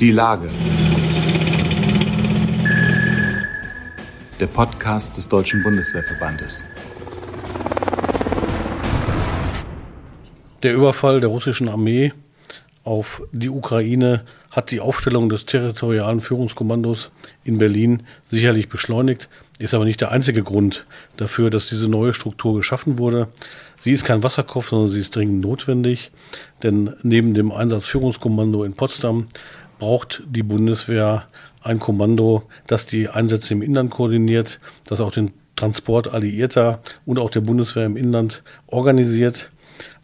Die 0.00 0.10
Lage. 0.10 0.48
Der 4.40 4.46
Podcast 4.48 5.16
des 5.16 5.28
Deutschen 5.28 5.62
Bundeswehrverbandes. 5.62 6.64
Der 10.64 10.74
Überfall 10.74 11.20
der 11.20 11.30
russischen 11.30 11.68
Armee 11.68 12.12
auf 12.82 13.22
die 13.30 13.48
Ukraine 13.48 14.24
hat 14.50 14.70
die 14.70 14.80
Aufstellung 14.80 15.28
des 15.28 15.46
territorialen 15.46 16.20
Führungskommandos 16.20 17.12
in 17.44 17.58
Berlin 17.58 18.02
sicherlich 18.28 18.68
beschleunigt, 18.68 19.28
ist 19.58 19.74
aber 19.74 19.84
nicht 19.84 20.00
der 20.00 20.10
einzige 20.10 20.42
Grund 20.42 20.84
dafür, 21.16 21.48
dass 21.48 21.68
diese 21.68 21.88
neue 21.88 22.12
Struktur 22.12 22.56
geschaffen 22.56 22.98
wurde. 22.98 23.28
Sie 23.78 23.92
ist 23.92 24.04
kein 24.04 24.22
Wasserkopf, 24.22 24.68
sondern 24.68 24.90
sie 24.90 25.00
ist 25.00 25.16
dringend 25.16 25.40
notwendig, 25.42 26.10
denn 26.62 26.94
neben 27.02 27.34
dem 27.34 27.52
Einsatzführungskommando 27.52 28.64
in 28.64 28.74
Potsdam 28.74 29.26
braucht 29.78 30.22
die 30.26 30.42
Bundeswehr 30.42 31.26
ein 31.62 31.78
Kommando, 31.78 32.42
das 32.66 32.86
die 32.86 33.08
Einsätze 33.08 33.54
im 33.54 33.62
Inland 33.62 33.90
koordiniert, 33.90 34.60
das 34.84 35.00
auch 35.00 35.10
den 35.10 35.32
Transport 35.56 36.12
Alliierter 36.12 36.80
und 37.06 37.18
auch 37.18 37.30
der 37.30 37.40
Bundeswehr 37.40 37.86
im 37.86 37.96
Inland 37.96 38.42
organisiert 38.66 39.50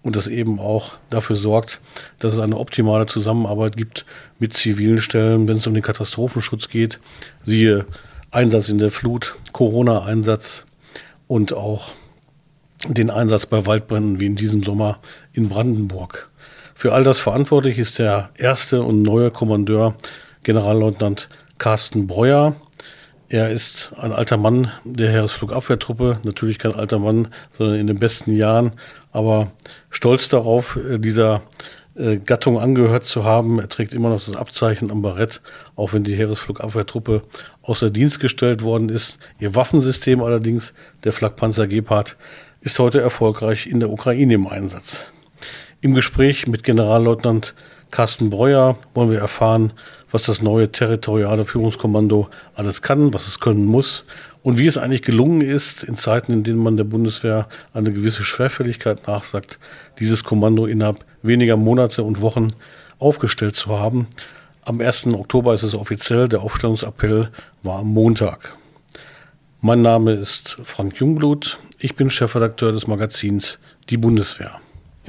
und 0.03 0.17
das 0.17 0.27
eben 0.27 0.59
auch 0.59 0.97
dafür 1.11 1.37
sorgt, 1.37 1.81
dass 2.19 2.35
es 2.35 2.39
eine 2.39 2.57
optimale 2.57 3.07
Zusammenarbeit 3.07 3.77
gibt 3.77 4.07
mit 4.39 4.55
zivilen 4.55 4.99
Stellen, 4.99 5.49
wenn 5.49 5.57
es 5.57 5.67
um 5.67 5.75
den 5.75 5.83
Katastrophenschutz 5.83 6.69
geht. 6.69 6.99
Siehe 7.45 7.87
Einsatz 8.31 8.69
in 8.69 8.79
der 8.79 8.91
Flut, 8.91 9.37
Corona-Einsatz 9.53 10.65
und 11.27 11.53
auch 11.53 11.93
den 12.89 13.11
Einsatz 13.11 13.47
bei 13.47 13.67
Waldbränden 13.67 14.21
wie 14.21 14.27
in 14.27 14.37
diesem 14.37 14.63
Sommer 14.63 15.01
in 15.33 15.49
Brandenburg. 15.49 16.30
Für 16.81 16.95
all 16.95 17.05
das 17.05 17.19
verantwortlich 17.21 17.79
ist 17.79 17.99
der 17.99 18.31
erste 18.39 18.81
und 18.81 19.03
neue 19.03 19.31
Kommandeur, 19.31 19.97
Generalleutnant 20.45 21.29
Carsten 21.59 22.07
Breuer. 22.07 22.57
Er 23.29 23.51
ist 23.51 23.93
ein 23.99 24.13
alter 24.13 24.39
Mann 24.39 24.73
der 24.85 25.11
Heeresflugabwehrtruppe, 25.11 26.21
natürlich 26.23 26.59
kein 26.59 26.75
alter 26.75 26.99
Mann, 26.99 27.29
sondern 27.59 27.79
in 27.79 27.87
den 27.87 27.99
besten 27.99 28.35
Jahren, 28.35 28.73
aber 29.13 29.53
stolz 29.91 30.31
darauf, 30.31 30.77
äh, 30.77 30.99
dieser 30.99 31.43
äh, 31.97 32.17
Gattung 32.17 32.59
angehört 32.59 33.05
zu 33.05 33.25
haben. 33.25 33.59
Er 33.59 33.69
trägt 33.69 33.93
immer 33.93 34.09
noch 34.09 34.25
das 34.25 34.35
Abzeichen 34.35 34.91
am 34.91 35.03
Barett, 35.03 35.43
auch 35.77 35.93
wenn 35.93 36.03
die 36.03 36.15
Heeresflugabwehrtruppe 36.15 37.21
außer 37.61 37.91
Dienst 37.91 38.21
gestellt 38.21 38.63
worden 38.63 38.89
ist. 38.89 39.19
Ihr 39.39 39.55
Waffensystem 39.55 40.23
allerdings, 40.23 40.73
der 41.05 41.13
Flakpanzer 41.13 41.67
Gepard, 41.67 42.17
ist 42.63 42.79
heute 42.79 43.03
erfolgreich 43.03 43.67
in 43.67 43.81
der 43.81 43.91
Ukraine 43.91 44.33
im 44.33 44.47
Einsatz. 44.47 45.09
Im 45.83 45.95
Gespräch 45.95 46.47
mit 46.47 46.63
Generalleutnant 46.63 47.55
Carsten 47.91 48.29
Breuer 48.29 48.77
wollen 48.93 49.11
wir 49.11 49.19
erfahren, 49.19 49.73
was 50.11 50.25
das 50.25 50.43
neue 50.43 50.71
territoriale 50.71 51.47
Führungskommando 51.47 52.29
alles 52.55 52.83
kann, 52.83 53.15
was 53.15 53.27
es 53.27 53.41
können 53.41 53.65
muss 53.65 54.05
und 54.43 54.59
wie 54.59 54.67
es 54.67 54.77
eigentlich 54.77 55.01
gelungen 55.01 55.41
ist, 55.41 55.83
in 55.83 55.95
Zeiten, 55.95 56.35
in 56.35 56.43
denen 56.43 56.63
man 56.63 56.77
der 56.77 56.85
Bundeswehr 56.85 57.49
eine 57.73 57.95
gewisse 57.95 58.25
Schwerfälligkeit 58.25 59.07
nachsagt, 59.07 59.59
dieses 59.99 60.23
Kommando 60.23 60.67
innerhalb 60.67 61.07
weniger 61.23 61.57
Monate 61.57 62.03
und 62.03 62.21
Wochen 62.21 62.49
aufgestellt 62.99 63.57
zu 63.57 63.79
haben. 63.79 64.07
Am 64.67 64.83
1. 64.83 65.07
Oktober 65.15 65.55
ist 65.55 65.63
es 65.63 65.75
offiziell, 65.75 66.29
der 66.29 66.43
Aufstellungsappell 66.43 67.31
war 67.63 67.79
am 67.79 67.89
Montag. 67.89 68.55
Mein 69.63 69.81
Name 69.81 70.13
ist 70.13 70.59
Frank 70.63 70.99
Jungblut, 70.99 71.59
ich 71.79 71.97
bin 71.97 72.11
Chefredakteur 72.11 72.73
des 72.73 72.87
Magazins 72.87 73.59
Die 73.89 73.97
Bundeswehr. 73.97 74.61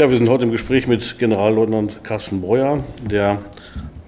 Ja, 0.01 0.09
wir 0.09 0.17
sind 0.17 0.29
heute 0.29 0.45
im 0.45 0.51
Gespräch 0.51 0.87
mit 0.87 1.19
Generalleutnant 1.19 2.03
Carsten 2.03 2.41
Breuer, 2.41 2.83
der 3.07 3.37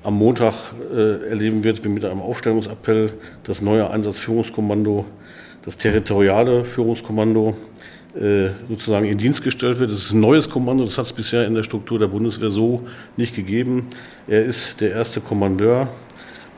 am 0.01 0.15
Montag 0.15 0.55
äh, 0.91 1.29
erleben 1.29 1.63
wird, 1.63 1.85
wie 1.85 1.89
mit 1.89 2.03
einem 2.03 2.19
Aufstellungsappell 2.19 3.13
das 3.43 3.61
neue 3.61 3.87
Einsatzführungskommando, 3.91 5.05
das 5.61 5.77
territoriale 5.77 6.63
Führungskommando 6.63 7.55
äh, 8.19 8.47
sozusagen 8.69 9.05
in 9.05 9.19
Dienst 9.19 9.43
gestellt 9.43 9.77
wird. 9.77 9.91
Das 9.91 9.99
ist 9.99 10.13
ein 10.13 10.19
neues 10.19 10.49
Kommando, 10.49 10.83
das 10.83 10.97
hat 10.97 11.05
es 11.05 11.13
bisher 11.13 11.45
in 11.45 11.53
der 11.53 11.61
Struktur 11.61 11.99
der 11.99 12.07
Bundeswehr 12.07 12.49
so 12.49 12.81
nicht 13.15 13.35
gegeben. 13.35 13.85
Er 14.27 14.43
ist 14.43 14.81
der 14.81 14.89
erste 14.89 15.21
Kommandeur 15.21 15.89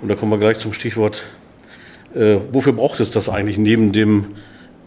und 0.02 0.08
da 0.08 0.16
kommen 0.16 0.32
wir 0.32 0.38
gleich 0.38 0.60
zum 0.60 0.72
Stichwort, 0.72 1.26
äh, 2.16 2.38
wofür 2.54 2.72
braucht 2.72 3.02
es 3.02 3.12
das 3.12 3.28
eigentlich 3.28 3.58
neben 3.58 3.92
dem 3.92 4.28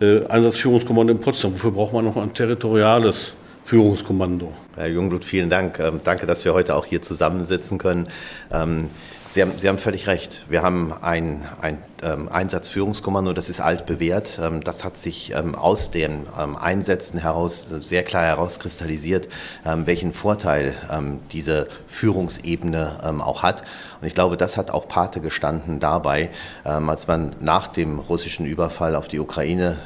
äh, 0.00 0.24
Einsatzführungskommando 0.24 1.12
in 1.12 1.20
Potsdam? 1.20 1.52
Wofür 1.52 1.72
braucht 1.72 1.92
man 1.92 2.06
noch 2.06 2.16
ein 2.16 2.32
territoriales 2.32 3.34
Führungskommando? 3.68 4.54
Herr 4.76 4.86
Jungblut, 4.86 5.26
vielen 5.26 5.50
Dank. 5.50 5.78
Ähm, 5.78 6.00
danke, 6.02 6.24
dass 6.24 6.42
wir 6.46 6.54
heute 6.54 6.74
auch 6.74 6.86
hier 6.86 7.02
zusammensitzen 7.02 7.76
können. 7.76 8.08
Ähm, 8.50 8.88
Sie 9.30 9.42
haben, 9.42 9.52
Sie 9.58 9.68
haben 9.68 9.76
völlig 9.76 10.06
recht. 10.06 10.46
Wir 10.48 10.62
haben 10.62 10.94
ein, 11.02 11.44
ein 11.60 11.76
ähm, 12.02 12.28
Einsatzführungskommando, 12.28 13.32
das 13.32 13.48
ist 13.48 13.60
altbewährt. 13.60 14.38
Ähm, 14.42 14.62
das 14.62 14.84
hat 14.84 14.96
sich 14.96 15.32
ähm, 15.34 15.54
aus 15.54 15.90
den 15.90 16.26
ähm, 16.38 16.56
Einsätzen 16.56 17.18
heraus 17.18 17.68
sehr 17.68 18.02
klar 18.02 18.24
herauskristallisiert, 18.24 19.28
ähm, 19.66 19.86
welchen 19.86 20.12
Vorteil 20.12 20.74
ähm, 20.90 21.20
diese 21.32 21.68
Führungsebene 21.86 23.18
auch 23.20 23.42
hat. 23.42 23.62
Und 24.00 24.06
ich 24.06 24.14
glaube, 24.14 24.36
das 24.36 24.56
hat 24.56 24.70
auch 24.70 24.86
Pate 24.88 25.20
gestanden 25.20 25.80
dabei, 25.80 26.30
als 26.64 27.06
man 27.06 27.34
nach 27.40 27.68
dem 27.68 27.98
russischen 27.98 28.46
Überfall 28.46 28.94
auf 28.94 29.08
die 29.08 29.18
Ukraine, 29.18 29.76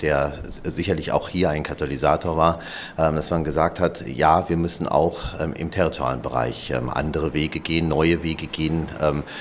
der 0.00 0.34
sicherlich 0.64 1.12
auch 1.12 1.28
hier 1.28 1.50
ein 1.50 1.62
Katalysator 1.62 2.36
war, 2.36 2.60
dass 2.96 3.30
man 3.30 3.44
gesagt 3.44 3.80
hat, 3.80 4.06
ja, 4.06 4.48
wir 4.48 4.56
müssen 4.56 4.86
auch 4.86 5.38
im 5.40 5.70
territorialen 5.70 6.22
Bereich 6.22 6.72
andere 6.74 7.32
Wege 7.32 7.60
gehen, 7.60 7.88
neue 7.88 8.22
Wege 8.22 8.46
gehen, 8.46 8.88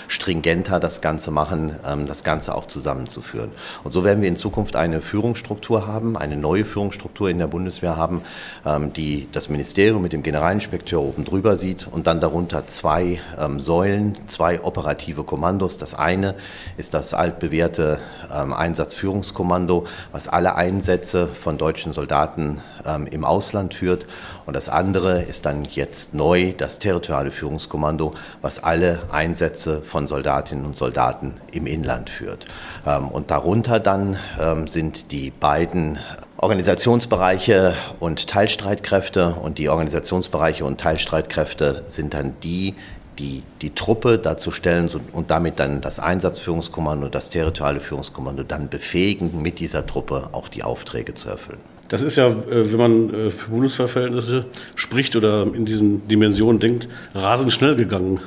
stringenter 0.08 0.80
das 0.80 1.02
Ganze 1.02 1.32
machen, 1.32 1.80
das 2.16 2.24
Ganze 2.24 2.56
auch 2.56 2.68
zusammenzuführen. 2.68 3.52
Und 3.84 3.92
so 3.92 4.06
werden 4.06 4.22
wir 4.22 4.30
in 4.30 4.38
Zukunft 4.38 4.78
eine 4.78 5.02
Führungsstruktur 5.02 5.86
haben, 5.86 6.16
eine 6.16 6.38
neue 6.38 6.64
Führungsstruktur 6.64 7.30
in 7.30 7.40
der 7.40 7.48
Bundeswehr 7.48 7.98
haben, 7.98 8.22
ähm, 8.66 8.94
die 8.94 9.28
das 9.34 9.50
Ministerium 9.50 10.02
mit 10.02 10.14
dem 10.14 10.24
Generalinspekteur 10.24 11.02
oben 11.02 11.26
drüber 11.26 11.58
sieht 11.58 11.88
und 11.92 12.08
dann 12.08 12.22
darunter 12.22 12.68
zwei 12.68 13.20
ähm, 13.38 13.60
Säulen, 13.60 14.18
zwei 14.28 14.64
operative 14.64 15.24
Kommandos. 15.24 15.78
Das 15.78 15.94
eine 15.94 16.36
ist 16.78 16.94
das 16.94 17.14
altbewährte 17.14 18.00
ähm, 18.34 18.54
Einsatzführungskommando, 18.54 19.86
was 20.14 20.30
alle 20.30 20.56
Einsätze 20.56 21.28
von 21.28 21.58
deutschen 21.58 21.94
Soldaten 21.94 22.62
im 23.10 23.26
Ausland 23.26 23.74
führt. 23.74 24.06
Und 24.46 24.56
das 24.56 24.70
andere 24.70 25.24
ist 25.24 25.46
dann 25.46 25.66
jetzt 25.66 26.14
neu 26.14 26.54
das 26.58 26.80
territoriale 26.80 27.32
Führungskommando, 27.32 28.14
was 28.42 28.64
alle 28.64 29.02
Einsätze 29.12 29.82
von 29.82 30.08
Soldatinnen 30.08 30.66
und 30.66 30.76
Soldaten 30.76 31.36
im 31.52 31.66
Inland 31.66 32.10
führt. 32.10 32.46
Ähm, 32.86 33.08
und 33.10 33.32
darunter 33.32 33.80
dann 33.80 34.18
ähm, 34.40 34.68
sind 34.68 35.12
die 35.12 35.32
beiden 35.32 36.00
Organisationsbereiche 36.38 37.74
und 38.00 38.28
Teilstreitkräfte. 38.28 39.36
Und 39.42 39.58
die 39.58 39.70
Organisationsbereiche 39.70 40.66
und 40.66 40.80
Teilstreitkräfte 40.80 41.84
sind 41.88 42.14
dann 42.14 42.36
die, 42.44 42.76
die 43.18 43.44
die 43.62 43.74
Truppe 43.74 44.20
dazu 44.20 44.52
stellen 44.52 44.92
und 45.14 45.32
damit 45.32 45.60
dann 45.60 45.82
das 45.82 46.00
Einsatzführungskommando, 46.00 47.08
das 47.08 47.30
territoriale 47.30 47.80
Führungskommando 47.80 48.44
dann 48.44 48.70
befähigen, 48.70 49.42
mit 49.42 49.60
dieser 49.60 49.88
Truppe 49.88 50.30
auch 50.34 50.50
die 50.50 50.64
Aufträge 50.64 51.14
zu 51.14 51.30
erfüllen. 51.30 51.75
Das 51.88 52.02
ist 52.02 52.16
ja, 52.16 52.28
äh, 52.28 52.72
wenn 52.72 52.80
man 52.80 53.14
äh, 53.14 53.30
für 53.30 53.50
Bundeswehrverhältnisse 53.52 54.46
spricht 54.76 55.16
oder 55.16 55.44
in 55.44 55.66
diesen 55.66 56.08
Dimensionen 56.08 56.60
denkt, 56.60 56.88
rasend 57.14 57.54
schnell 57.54 57.76
gegangen. 57.76 58.20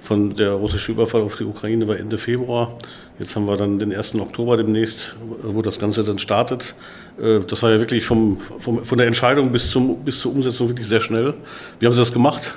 Von 0.00 0.34
der 0.34 0.52
russische 0.52 0.92
Überfall 0.92 1.22
auf 1.22 1.36
die 1.36 1.44
Ukraine 1.44 1.86
war 1.88 1.96
Ende 1.96 2.18
Februar. 2.18 2.76
Jetzt 3.18 3.36
haben 3.36 3.46
wir 3.46 3.56
dann 3.56 3.78
den 3.78 3.94
1. 3.94 4.16
Oktober 4.16 4.56
demnächst, 4.56 5.14
wo 5.42 5.62
das 5.62 5.78
Ganze 5.78 6.02
dann 6.04 6.18
startet. 6.18 6.74
Äh, 7.22 7.40
das 7.46 7.62
war 7.62 7.70
ja 7.70 7.78
wirklich 7.78 8.04
vom, 8.04 8.38
vom, 8.38 8.84
von 8.84 8.98
der 8.98 9.06
Entscheidung 9.06 9.52
bis, 9.52 9.70
zum, 9.70 10.04
bis 10.04 10.20
zur 10.20 10.32
Umsetzung 10.32 10.68
wirklich 10.68 10.88
sehr 10.88 11.00
schnell. 11.00 11.34
Wie 11.78 11.86
haben 11.86 11.94
Sie 11.94 12.00
das 12.00 12.12
gemacht? 12.12 12.54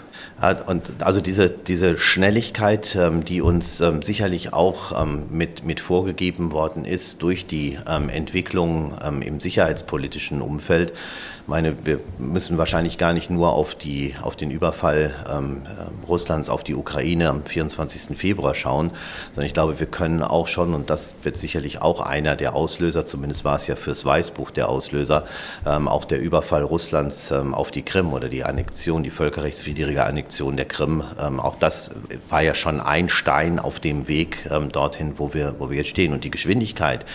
Und 0.68 0.84
also 1.00 1.22
diese, 1.22 1.50
diese 1.50 1.98
Schnelligkeit, 1.98 2.94
ähm, 3.00 3.24
die 3.24 3.42
uns 3.42 3.80
ähm, 3.80 4.02
sicherlich 4.02 4.52
auch 4.52 5.02
ähm, 5.02 5.24
mit, 5.30 5.64
mit 5.64 5.80
vorgegeben 5.80 6.52
worden 6.52 6.84
ist 6.84 7.22
durch 7.22 7.48
die 7.48 7.78
Entwicklung 7.86 8.94
im 9.22 9.40
sicherheitspolitischen 9.40 10.42
Umfeld, 10.42 10.94
meine, 11.48 11.86
wir 11.86 12.00
müssen 12.18 12.58
wahrscheinlich 12.58 12.98
gar 12.98 13.14
nicht 13.14 13.30
nur 13.30 13.54
auf, 13.54 13.76
die, 13.76 14.16
auf 14.20 14.36
den 14.36 14.50
Überfall 14.50 15.14
Russlands 16.08 16.50
auf 16.50 16.64
die 16.64 16.74
Ukraine 16.74 17.30
am 17.30 17.46
24. 17.46 18.18
Februar 18.18 18.56
schauen, 18.56 18.90
sondern 19.28 19.46
ich 19.46 19.54
glaube, 19.54 19.80
wir 19.80 19.86
können 19.86 20.24
auch 20.24 20.48
schon, 20.48 20.74
und 20.74 20.90
das 20.90 21.18
wird 21.22 21.38
sicherlich 21.38 21.84
auch 21.84 22.00
einer 22.00 22.36
der 22.36 22.56
Auslöser, 22.56 23.06
zumindest 23.06 23.46
war 23.46 23.58
es 23.58 23.68
ja 23.68 23.76
fürs 23.76 24.04
Weißbuch 24.04 24.50
der 24.50 24.70
Auslöser, 24.70 25.26
auch 25.66 26.06
der 26.06 26.20
Überfall 26.20 26.64
Russlands 26.64 27.32
auf 27.32 27.70
die 27.70 27.84
Krim 27.84 28.14
oder 28.14 28.28
die 28.28 28.44
Annexion, 28.44 29.04
die 29.04 29.12
völkerrechtswidrige 29.12 30.04
Annexion 30.04 30.25
der 30.30 30.66
Krim. 30.66 31.04
Ähm, 31.20 31.40
auch 31.40 31.58
das 31.60 31.92
war 32.30 32.42
ja 32.42 32.54
schon 32.54 32.80
ein 32.80 33.10
Stein 33.10 33.60
auf 33.60 33.80
dem 33.80 34.08
Weg 34.08 34.48
ähm, 34.52 34.72
dorthin, 34.72 35.14
wo 35.18 35.34
wir, 35.34 35.56
wo 35.60 35.70
wir 35.70 35.78
jetzt 35.78 35.90
stehen. 35.90 36.14
Und 36.14 36.24
die 36.24 36.32
Geschwindigkeit, 36.32 37.06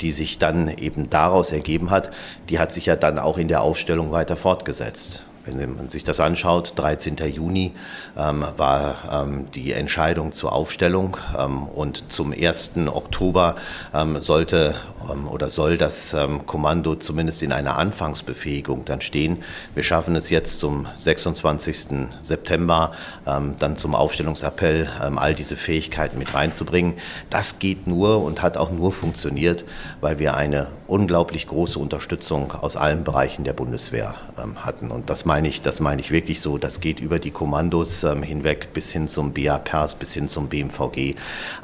die 0.00 0.12
sich 0.12 0.38
dann 0.38 0.68
eben 0.68 1.10
daraus 1.10 1.52
ergeben 1.52 1.90
hat, 1.90 2.10
die 2.48 2.58
hat 2.58 2.72
sich 2.72 2.86
ja 2.86 2.96
dann 2.96 3.18
auch 3.18 3.38
in 3.38 3.48
der 3.48 3.62
Aufstellung 3.62 4.12
weiter 4.12 4.36
fortgesetzt. 4.36 5.22
Wenn 5.46 5.76
man 5.76 5.88
sich 5.88 6.04
das 6.04 6.20
anschaut, 6.20 6.72
13. 6.76 7.16
Juni 7.32 7.72
ähm, 8.16 8.44
war 8.56 9.24
ähm, 9.24 9.50
die 9.54 9.72
Entscheidung 9.72 10.32
zur 10.32 10.52
Aufstellung 10.52 11.16
ähm, 11.38 11.62
und 11.64 12.10
zum 12.10 12.32
1. 12.32 12.72
Oktober 12.88 13.54
ähm, 13.94 14.20
sollte 14.20 14.74
ähm, 15.10 15.28
oder 15.28 15.50
soll 15.50 15.78
das 15.78 16.14
ähm, 16.14 16.46
Kommando 16.46 16.96
zumindest 16.96 17.42
in 17.42 17.52
einer 17.52 17.78
Anfangsbefähigung 17.78 18.84
dann 18.84 19.00
stehen. 19.00 19.42
Wir 19.74 19.82
schaffen 19.82 20.16
es 20.16 20.30
jetzt 20.30 20.58
zum 20.58 20.86
26. 20.96 22.08
September 22.22 22.92
dann 23.24 23.76
zum 23.76 23.94
Aufstellungsappell 23.94 24.88
all 25.16 25.34
diese 25.34 25.56
Fähigkeiten 25.56 26.18
mit 26.18 26.34
reinzubringen. 26.34 26.94
Das 27.30 27.58
geht 27.58 27.86
nur 27.86 28.22
und 28.22 28.42
hat 28.42 28.56
auch 28.56 28.70
nur 28.70 28.92
funktioniert, 28.92 29.64
weil 30.00 30.18
wir 30.18 30.36
eine 30.36 30.68
unglaublich 30.86 31.46
große 31.46 31.78
Unterstützung 31.78 32.52
aus 32.52 32.76
allen 32.76 33.04
Bereichen 33.04 33.44
der 33.44 33.52
Bundeswehr 33.52 34.14
hatten. 34.62 34.90
Und 34.90 35.10
das 35.10 35.24
meine 35.36 35.48
ich, 35.48 35.62
das 35.62 35.80
meine 35.80 36.00
ich 36.00 36.10
wirklich 36.10 36.40
so. 36.40 36.58
Das 36.58 36.80
geht 36.80 37.00
über 37.00 37.18
die 37.18 37.30
Kommandos 37.30 38.00
hinweg 38.00 38.72
bis 38.72 38.90
hin 38.90 39.08
zum 39.08 39.32
BA-Pers, 39.32 39.96
bis 39.96 40.12
hin 40.12 40.28
zum 40.28 40.48
BMVG. 40.48 41.14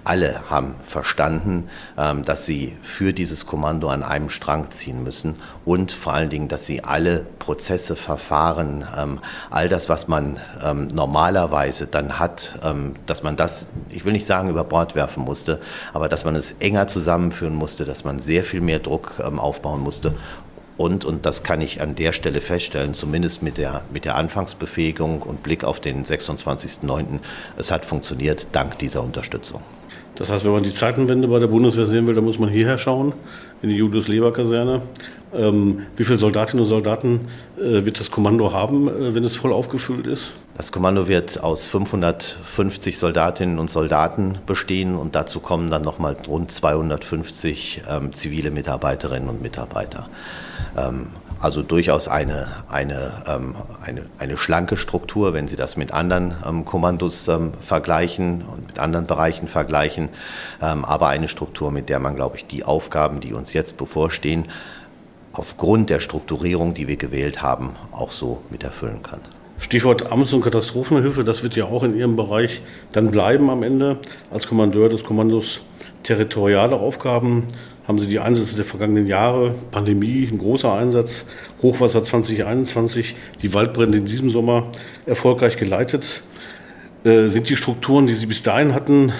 Alle 0.05 0.43
haben 0.51 0.75
verstanden, 0.85 1.69
dass 1.97 2.47
sie 2.47 2.77
für 2.83 3.13
diese 3.13 3.33
dieses 3.33 3.47
Kommando 3.47 3.89
an 3.89 4.03
einem 4.03 4.29
Strang 4.29 4.71
ziehen 4.73 5.03
müssen 5.05 5.37
und 5.65 5.91
vor 5.91 6.13
allen 6.13 6.29
Dingen, 6.29 6.49
dass 6.49 6.67
sie 6.67 6.85
alle 6.85 7.25
Prozesse, 7.39 7.97
Verfahren, 7.97 8.85
ähm, 8.99 9.21
all 9.49 9.71
das, 9.71 9.89
was 9.89 10.07
man 10.07 10.39
ähm, 10.63 10.89
normalerweise 10.89 11.87
dann 11.87 12.19
hat, 12.19 12.59
ähm, 12.63 12.95
dass 13.07 13.23
man 13.23 13.37
das, 13.37 13.69
ich 13.89 14.05
will 14.05 14.13
nicht 14.13 14.27
sagen, 14.27 14.51
über 14.51 14.65
Bord 14.65 14.95
werfen 14.95 15.25
musste, 15.25 15.61
aber 15.95 16.11
dass 16.11 16.25
man 16.25 16.37
es 16.37 16.57
enger 16.61 16.89
zusammenführen 16.89 17.55
musste, 17.55 17.87
dass 17.87 18.05
man 18.05 18.19
sehr 18.19 18.45
viel 18.45 18.61
mehr 18.61 18.81
Druck 18.81 19.15
ähm, 19.25 19.41
aufbauen 19.41 19.81
musste 19.81 20.15
und, 20.83 21.05
und 21.05 21.25
das 21.25 21.45
kann 21.45 21.61
ich 21.61 21.81
an 21.81 21.95
der 21.95 22.13
Stelle 22.13 22.41
feststellen, 22.41 22.93
zumindest 22.93 23.43
mit 23.43 23.57
der, 23.57 23.83
mit 23.93 24.05
der 24.05 24.17
Anfangsbefähigung 24.17 25.23
und 25.23 25.43
Blick 25.43 25.63
auf 25.63 25.79
den 25.79 26.05
26.09., 26.05 27.21
es 27.57 27.71
hat 27.71 27.87
funktioniert 27.87 28.49
dank 28.51 28.79
dieser 28.79 29.03
Unterstützung. 29.03 29.63
Das 30.17 30.31
heißt, 30.31 30.45
wenn 30.45 30.53
man 30.53 30.63
die 30.63 30.75
Zeitenwende 30.75 31.29
bei 31.29 31.39
der 31.39 31.47
Bundeswehr 31.47 31.87
sehen 31.87 32.07
will, 32.07 32.15
dann 32.15 32.25
muss 32.25 32.39
man 32.39 32.51
hierher 32.51 32.79
schauen, 32.79 33.13
in 33.63 33.71
die 33.71 33.77
Julius-Leber-Kaserne. 33.77 34.83
Ähm, 35.35 35.87
wie 35.97 36.05
viele 36.05 36.19
Soldatinnen 36.19 36.65
und 36.65 36.69
Soldaten 36.69 37.29
äh, 37.57 37.85
wird 37.85 37.99
das 37.99 38.11
Kommando 38.11 38.53
haben, 38.53 38.89
äh, 38.89 39.15
wenn 39.15 39.25
es 39.25 39.37
voll 39.37 39.53
aufgefüllt 39.53 40.07
ist? 40.07 40.33
Das 40.55 40.71
Kommando 40.71 41.09
wird 41.09 41.43
aus 41.43 41.67
550 41.69 42.99
Soldatinnen 42.99 43.59
und 43.59 43.71
Soldaten 43.71 44.39
bestehen 44.47 44.97
und 44.97 45.15
dazu 45.15 45.41
kommen 45.41 45.71
dann 45.71 45.83
nochmal 45.83 46.15
rund 46.29 46.53
250 46.53 47.85
ähm, 47.89 48.13
zivile 48.13 48.51
Mitarbeiterinnen 48.51 49.31
und 49.31 49.41
Mitarbeiter. 49.41 50.09
Ähm, 50.77 51.09
also 51.41 51.63
durchaus 51.63 52.07
eine, 52.07 52.49
eine, 52.69 53.25
ähm, 53.27 53.57
eine, 53.83 54.05
eine 54.19 54.37
schlanke 54.37 54.77
Struktur, 54.77 55.33
wenn 55.33 55.49
Sie 55.49 55.57
das 55.57 55.79
mit 55.79 55.93
anderen 55.93 56.35
ähm, 56.47 56.65
Kommandos 56.67 57.27
ähm, 57.29 57.55
vergleichen 57.59 58.43
und 58.43 58.67
mit 58.67 58.79
anderen 58.79 59.07
Bereichen 59.07 59.49
vergleichen, 59.49 60.11
ähm, 60.63 60.85
aber 60.85 61.09
eine 61.09 61.29
Struktur, 61.29 61.71
mit 61.73 61.89
der 61.89 61.99
man, 61.99 62.15
glaube 62.15 62.37
ich, 62.37 62.47
die 62.47 62.65
Aufgaben, 62.65 63.21
die 63.21 63.33
uns 63.33 63.55
jetzt 63.55 63.79
bevorstehen, 63.79 64.45
aufgrund 65.33 65.89
der 65.89 65.99
Strukturierung, 65.99 66.75
die 66.75 66.89
wir 66.89 66.97
gewählt 66.97 67.43
haben, 67.43 67.75
auch 67.91 68.13
so 68.13 68.43
mit 68.51 68.63
erfüllen 68.63 69.03
kann. 69.03 69.21
Stichwort 69.63 70.11
Amts- 70.11 70.33
und 70.33 70.43
Katastrophenhilfe, 70.43 71.23
das 71.23 71.45
wird 71.45 71.55
ja 71.55 71.67
auch 71.67 71.85
in 71.85 71.97
Ihrem 71.97 72.17
Bereich 72.17 72.63
dann 72.93 73.13
bleiben 73.13 73.49
am 73.49 73.63
Ende. 73.63 73.99
Als 74.31 74.49
Kommandeur 74.49 74.89
des 74.89 75.05
Kommandos 75.05 75.61
territoriale 76.03 76.77
Aufgaben 76.77 77.45
haben 77.87 77.99
Sie 77.99 78.09
die 78.09 78.19
Einsätze 78.19 78.57
der 78.57 78.65
vergangenen 78.65 79.07
Jahre, 79.07 79.55
Pandemie, 79.71 80.29
ein 80.31 80.39
großer 80.39 80.75
Einsatz, 80.75 81.27
Hochwasser 81.63 82.05
2021, 82.05 83.15
die 83.41 83.55
Waldbrände 83.55 83.99
in 83.99 84.05
diesem 84.05 84.31
Sommer 84.31 84.67
erfolgreich 85.07 85.57
geleitet. 85.57 86.25
Äh, 87.05 87.29
sind 87.29 87.49
die 87.49 87.57
Strukturen, 87.57 88.09
die 88.09 88.15
Sie 88.15 88.27
bis 88.27 88.43
dahin 88.43 88.75
hatten, 88.75 89.13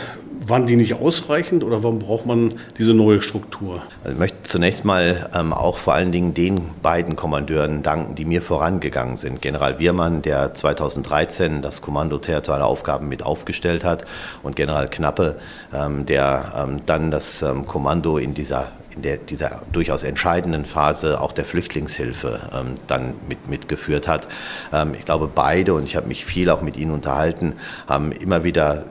waren 0.47 0.67
die 0.67 0.77
nicht 0.77 0.95
ausreichend 0.95 1.65
oder 1.65 1.83
warum 1.83 1.99
braucht 1.99 2.27
man 2.27 2.55
diese 2.79 2.95
neue 2.95 3.23
Struktur? 3.23 3.83
Also 4.03 4.13
ich 4.13 4.19
möchte 4.19 4.43
zunächst 4.43 4.85
mal 4.85 5.31
ähm, 5.35 5.53
auch 5.53 5.79
vor 5.79 5.95
allen 5.95 6.13
Dingen 6.13 6.35
den 6.35 6.63
beiden 6.83 7.17
Kommandeuren 7.17 7.83
danken, 7.83 8.15
die 8.15 8.25
mir 8.25 8.43
vorangegangen 8.43 9.17
sind. 9.17 9.41
General 9.41 9.79
Wirmann, 9.79 10.23
der 10.23 10.55
2013 10.55 11.63
das 11.63 11.83
Kommando 11.83 12.19
territoriale 12.19 12.65
Aufgaben 12.65 13.09
mit 13.09 13.23
aufgestellt 13.23 13.85
hat 13.85 14.05
und 14.43 14.57
General 14.57 14.89
Knappe, 14.89 15.37
ähm, 15.73 16.07
der 16.07 16.53
ähm, 16.57 16.81
dann 16.87 17.11
das 17.11 17.43
ähm, 17.43 17.67
Kommando 17.67 18.19
in 18.19 18.35
dieser 18.35 18.69
in 18.95 19.01
der, 19.01 19.17
dieser 19.17 19.63
durchaus 19.73 20.03
entscheidenden 20.03 20.67
Phase 20.67 21.21
auch 21.21 21.33
der 21.33 21.47
Flüchtlingshilfe 21.47 22.41
ähm, 22.53 22.75
dann 22.87 23.15
mit, 23.27 23.49
mitgeführt 23.49 24.07
hat. 24.07 24.29
Ähm, 24.71 24.95
ich 24.95 25.07
glaube, 25.07 25.31
beide, 25.35 25.73
und 25.75 25.85
ich 25.85 25.97
habe 25.97 26.09
mich 26.09 26.27
viel 26.27 26.51
auch 26.51 26.61
mit 26.61 26.77
ihnen 26.77 26.91
unterhalten, 26.91 27.55
haben 27.87 28.13
immer 28.13 28.45
wieder 28.45 28.85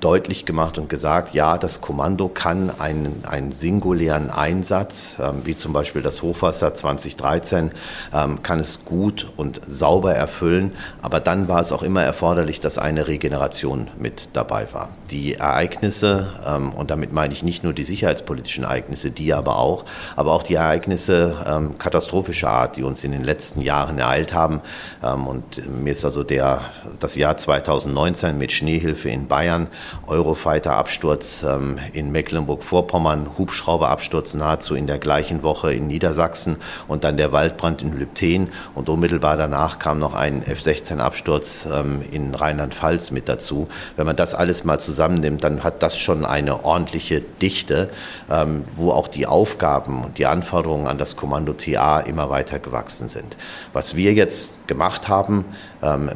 deutlich 0.00 0.44
gemacht 0.44 0.78
und 0.78 0.88
gesagt, 0.88 1.34
ja, 1.34 1.58
das 1.58 1.80
Kommando 1.80 2.28
kann 2.28 2.70
einen, 2.78 3.24
einen 3.26 3.52
singulären 3.52 4.30
Einsatz, 4.30 5.16
ähm, 5.20 5.42
wie 5.44 5.56
zum 5.56 5.72
Beispiel 5.72 6.02
das 6.02 6.22
Hochwasser 6.22 6.74
2013, 6.74 7.72
ähm, 8.14 8.42
kann 8.42 8.60
es 8.60 8.84
gut 8.84 9.32
und 9.36 9.60
sauber 9.68 10.14
erfüllen. 10.14 10.72
Aber 11.02 11.20
dann 11.20 11.48
war 11.48 11.60
es 11.60 11.72
auch 11.72 11.82
immer 11.82 12.02
erforderlich, 12.02 12.60
dass 12.60 12.78
eine 12.78 13.08
Regeneration 13.08 13.88
mit 13.98 14.30
dabei 14.34 14.68
war. 14.72 14.90
Die 15.10 15.34
Ereignisse, 15.34 16.28
ähm, 16.46 16.72
und 16.72 16.90
damit 16.90 17.12
meine 17.12 17.32
ich 17.32 17.42
nicht 17.42 17.64
nur 17.64 17.72
die 17.72 17.84
sicherheitspolitischen 17.84 18.64
Ereignisse, 18.64 19.10
die 19.10 19.34
aber 19.34 19.58
auch, 19.58 19.84
aber 20.16 20.32
auch 20.32 20.42
die 20.42 20.54
Ereignisse 20.54 21.36
ähm, 21.46 21.78
katastrophischer 21.78 22.50
Art, 22.50 22.76
die 22.76 22.82
uns 22.82 23.04
in 23.04 23.12
den 23.12 23.24
letzten 23.24 23.60
Jahren 23.60 23.98
ereilt 23.98 24.32
haben. 24.34 24.60
Ähm, 25.02 25.26
und 25.26 25.66
mir 25.68 25.92
ist 25.92 26.04
also 26.04 26.24
der, 26.24 26.60
das 27.00 27.16
Jahr 27.16 27.36
2019 27.36 28.38
mit 28.38 28.52
Schneehilfe 28.52 29.08
in 29.08 29.26
Bayern 29.28 29.67
Eurofighter-Absturz 30.06 31.44
ähm, 31.48 31.78
in 31.92 32.12
Mecklenburg-Vorpommern, 32.12 33.30
Hubschrauber-Absturz 33.38 34.34
nahezu 34.34 34.74
in 34.74 34.86
der 34.86 34.98
gleichen 34.98 35.42
Woche 35.42 35.72
in 35.72 35.86
Niedersachsen 35.86 36.56
und 36.86 37.04
dann 37.04 37.16
der 37.16 37.32
Waldbrand 37.32 37.82
in 37.82 37.92
Lübten 37.98 38.48
und 38.74 38.88
unmittelbar 38.88 39.36
danach 39.36 39.78
kam 39.78 39.98
noch 39.98 40.14
ein 40.14 40.42
F-16-Absturz 40.42 41.68
ähm, 41.72 42.02
in 42.10 42.34
Rheinland-Pfalz 42.34 43.10
mit 43.10 43.28
dazu. 43.28 43.68
Wenn 43.96 44.06
man 44.06 44.16
das 44.16 44.34
alles 44.34 44.64
mal 44.64 44.78
zusammennimmt, 44.80 45.44
dann 45.44 45.64
hat 45.64 45.82
das 45.82 45.98
schon 45.98 46.24
eine 46.24 46.64
ordentliche 46.64 47.20
Dichte, 47.20 47.90
ähm, 48.30 48.64
wo 48.76 48.92
auch 48.92 49.08
die 49.08 49.26
Aufgaben 49.26 50.04
und 50.04 50.18
die 50.18 50.26
Anforderungen 50.26 50.86
an 50.86 50.98
das 50.98 51.16
Kommando 51.16 51.52
TA 51.52 52.00
immer 52.00 52.30
weiter 52.30 52.58
gewachsen 52.58 53.08
sind. 53.08 53.36
Was 53.72 53.96
wir 53.96 54.12
jetzt 54.12 54.66
gemacht 54.66 55.08
haben 55.08 55.44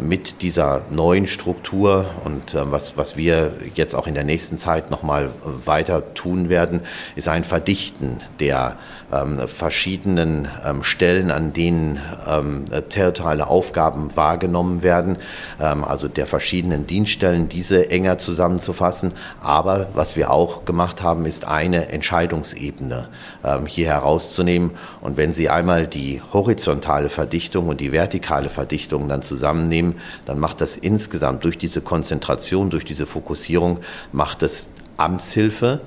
mit 0.01 0.43
dieser 0.43 0.87
neuen 0.91 1.27
Struktur 1.27 2.07
und 2.25 2.55
ähm, 2.55 2.73
was, 2.73 2.97
was 2.97 3.17
wir 3.17 3.53
jetzt 3.75 3.95
auch 3.95 4.07
in 4.07 4.15
der 4.15 4.25
nächsten 4.25 4.59
Zeit 4.59 4.91
nochmal 4.91 5.31
weiter 5.65 6.15
tun 6.15 6.49
werden, 6.49 6.81
ist 7.15 7.29
ein 7.29 7.45
Verdichten 7.45 8.21
der 8.41 8.77
ähm, 9.13 9.47
verschiedenen 9.47 10.49
ähm, 10.65 10.83
Stellen, 10.83 11.31
an 11.31 11.53
denen 11.53 12.01
ähm, 12.27 12.65
territoriale 12.89 13.47
Aufgaben 13.47 14.17
wahrgenommen 14.17 14.83
werden, 14.83 15.17
ähm, 15.61 15.85
also 15.85 16.09
der 16.09 16.27
verschiedenen 16.27 16.87
Dienststellen, 16.87 17.49
diese 17.49 17.91
enger 17.91 18.19
zusammenzufassen. 18.19 19.13
Aber 19.41 19.89
was 19.95 20.17
wir 20.17 20.31
auch 20.31 20.65
gemacht 20.65 21.03
haben, 21.03 21.27
ist 21.27 21.47
eine 21.47 21.89
Entscheidungsebene 21.89 23.09
ähm, 23.45 23.67
hier 23.67 23.87
herauszunehmen. 23.87 24.71
Und 25.01 25.17
wenn 25.17 25.33
Sie 25.33 25.49
einmal 25.49 25.87
die 25.87 26.23
horizontale 26.33 27.09
Verdichtung 27.09 27.69
und 27.69 27.81
die 27.81 27.93
vertikale 27.93 28.49
Verdichtung 28.49 29.09
dann 29.09 29.23
zusammennehmen, 29.23 29.97
dann 30.25 30.39
macht 30.39 30.61
das 30.61 30.77
insgesamt 30.77 31.45
durch 31.45 31.59
diese 31.59 31.81
Konzentration, 31.81 32.71
durch 32.71 32.85
diese 32.85 33.07
Fokussierung, 33.07 33.79
macht 34.13 34.43
es 34.43 34.69
Amtshilfe, 34.97 35.81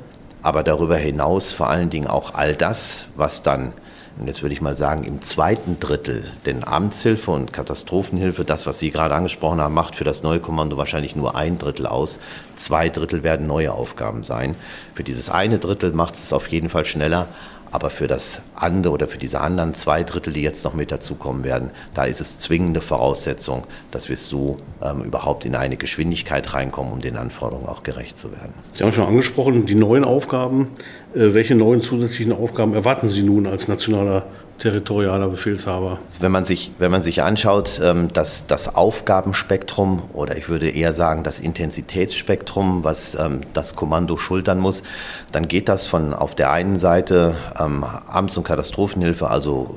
aber 0.46 0.62
darüber 0.62 0.96
hinaus 0.96 1.54
vor 1.54 1.72
allen 1.72 1.90
Dingen 1.90 2.06
auch 2.06 2.36
all 2.36 2.54
das, 2.54 3.08
was 3.16 3.42
dann, 3.42 3.74
und 4.20 4.28
jetzt 4.28 4.44
würde 4.44 4.54
ich 4.54 4.62
mal 4.62 4.76
sagen, 4.76 5.04
im 5.04 5.24
zweiten 5.24 5.80
Drittel, 5.80 6.32
denn 6.46 6.64
Amtshilfe 6.64 7.32
und 7.32 7.52
Katastrophenhilfe, 7.52 8.44
das, 8.44 8.68
was 8.68 8.78
Sie 8.78 8.92
gerade 8.92 9.16
angesprochen 9.16 9.60
haben, 9.60 9.74
macht 9.74 9.96
für 9.96 10.04
das 10.04 10.22
neue 10.22 10.40
Kommando 10.40 10.78
wahrscheinlich 10.78 11.16
nur 11.16 11.36
ein 11.36 11.58
Drittel 11.58 11.88
aus. 11.88 12.20
Zwei 12.56 12.90
Drittel 12.90 13.24
werden 13.24 13.48
neue 13.48 13.74
Aufgaben 13.74 14.24
sein. 14.24 14.54
Für 14.94 15.04
dieses 15.04 15.32
eine 15.32 15.58
Drittel 15.58 15.94
macht 15.94 16.14
es 16.14 16.32
auf 16.32 16.48
jeden 16.50 16.70
Fall 16.70 16.86
schneller, 16.86 17.28
aber 17.72 17.90
für 17.90 18.08
das 18.08 18.42
andere 18.56 18.94
oder 18.94 19.08
für 19.08 19.18
diese 19.18 19.42
anderen 19.42 19.74
zwei 19.74 20.04
Drittel, 20.04 20.34
die 20.34 20.42
jetzt 20.42 20.64
noch 20.64 20.74
mit 20.74 20.92
dazukommen 20.92 21.44
werden, 21.44 21.72
da 21.94 22.06
ist 22.06 22.22
es 22.22 22.40
zwingende 22.40 22.82
Voraussetzung, 22.82 23.64
dass 23.92 24.10
wir 24.10 24.18
so 24.18 24.58
ähm, 24.82 25.04
überhaupt 25.04 25.46
in 25.46 25.56
eine 25.56 25.78
Geschwindigkeit 25.78 26.54
reinkommen, 26.54 26.94
um 26.94 27.02
den 27.02 27.18
Anforderungen 27.18 27.68
auch 27.68 27.84
gerecht 27.84 28.18
zu 28.18 28.32
werden. 28.32 28.54
Sie 28.72 28.84
haben 28.84 28.94
schon 28.94 29.06
angesprochen, 29.06 29.66
die 29.66 29.76
neuen 29.76 30.04
Aufgaben. 30.04 30.70
Äh, 31.14 31.34
welche 31.34 31.56
neuen 31.56 31.82
zusätzlichen 31.82 32.34
Aufgaben 32.34 32.74
erwarten 32.74 33.10
Sie 33.10 33.24
nun 33.24 33.48
als 33.48 33.68
nationaler 33.68 34.26
territorialer 34.58 35.28
Befehlshaber? 35.28 36.00
Also 36.08 36.22
wenn, 36.22 36.32
man 36.32 36.46
sich, 36.46 36.72
wenn 36.80 36.92
man 36.92 37.02
sich 37.02 37.22
anschaut, 37.22 37.80
ähm, 37.84 38.12
dass 38.14 38.48
das 38.48 38.76
Aufgabenspektrum 38.76 40.04
oder 40.14 40.38
ich 40.38 40.50
würde 40.50 40.70
eher 40.70 40.94
sagen 40.94 41.24
das 41.24 41.40
Intensitätsspektrum, 41.40 42.84
was 42.84 43.16
ähm, 43.16 43.42
das 43.54 43.76
Kommando 43.76 44.18
schultern 44.18 44.60
muss, 44.60 44.84
dann 45.32 45.48
geht 45.48 45.70
das 45.70 45.86
von 45.86 46.14
auf 46.14 46.36
der 46.36 46.52
einen 46.52 46.80
Seite 46.80 47.36
ähm, 47.60 47.84
Amts- 48.08 48.38
und 48.38 48.44
Katastrophenhilfe, 48.44 49.30
also 49.30 49.76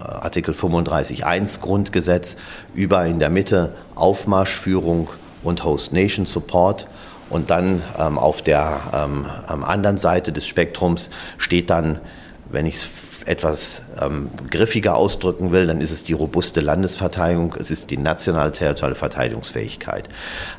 Artikel 0.00 0.54
35.1 0.54 1.60
Grundgesetz, 1.60 2.36
über 2.74 3.04
in 3.06 3.18
der 3.18 3.30
Mitte 3.30 3.74
Aufmarschführung 3.94 5.08
und 5.42 5.64
Host 5.64 5.92
Nation 5.92 6.26
Support. 6.26 6.86
Und 7.30 7.50
dann 7.50 7.82
auf 7.96 8.42
der 8.42 8.80
anderen 9.48 9.98
Seite 9.98 10.32
des 10.32 10.46
Spektrums 10.46 11.10
steht 11.38 11.70
dann, 11.70 12.00
wenn 12.50 12.66
ich 12.66 12.76
es 12.76 12.88
etwas 13.26 13.82
ähm, 14.00 14.30
griffiger 14.50 14.96
ausdrücken 14.96 15.52
will, 15.52 15.66
dann 15.66 15.80
ist 15.80 15.90
es 15.90 16.04
die 16.04 16.12
robuste 16.12 16.60
Landesverteidigung, 16.60 17.54
es 17.58 17.70
ist 17.70 17.90
die 17.90 17.98
nationale 17.98 18.52
territoriale 18.52 18.94
Verteidigungsfähigkeit. 18.94 20.08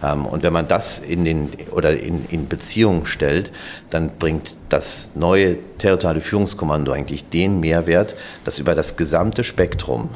Ähm, 0.04 0.26
und 0.26 0.44
wenn 0.44 0.54
man 0.54 0.68
das 0.68 1.00
in, 1.00 1.26
den, 1.26 1.50
oder 1.72 1.98
in, 1.98 2.26
in 2.30 2.48
Beziehung 2.48 3.06
stellt, 3.06 3.52
dann 3.90 4.12
bringt 4.20 4.56
das 4.70 5.12
neue 5.16 5.58
territoriale 5.78 6.22
Führungskommando 6.22 6.92
eigentlich 6.92 7.30
den 7.30 7.60
Mehrwert, 7.60 8.16
dass 8.44 8.60
über 8.60 8.76
das 8.76 8.98
gesamte 8.98 9.44
Spektrum 9.44 10.10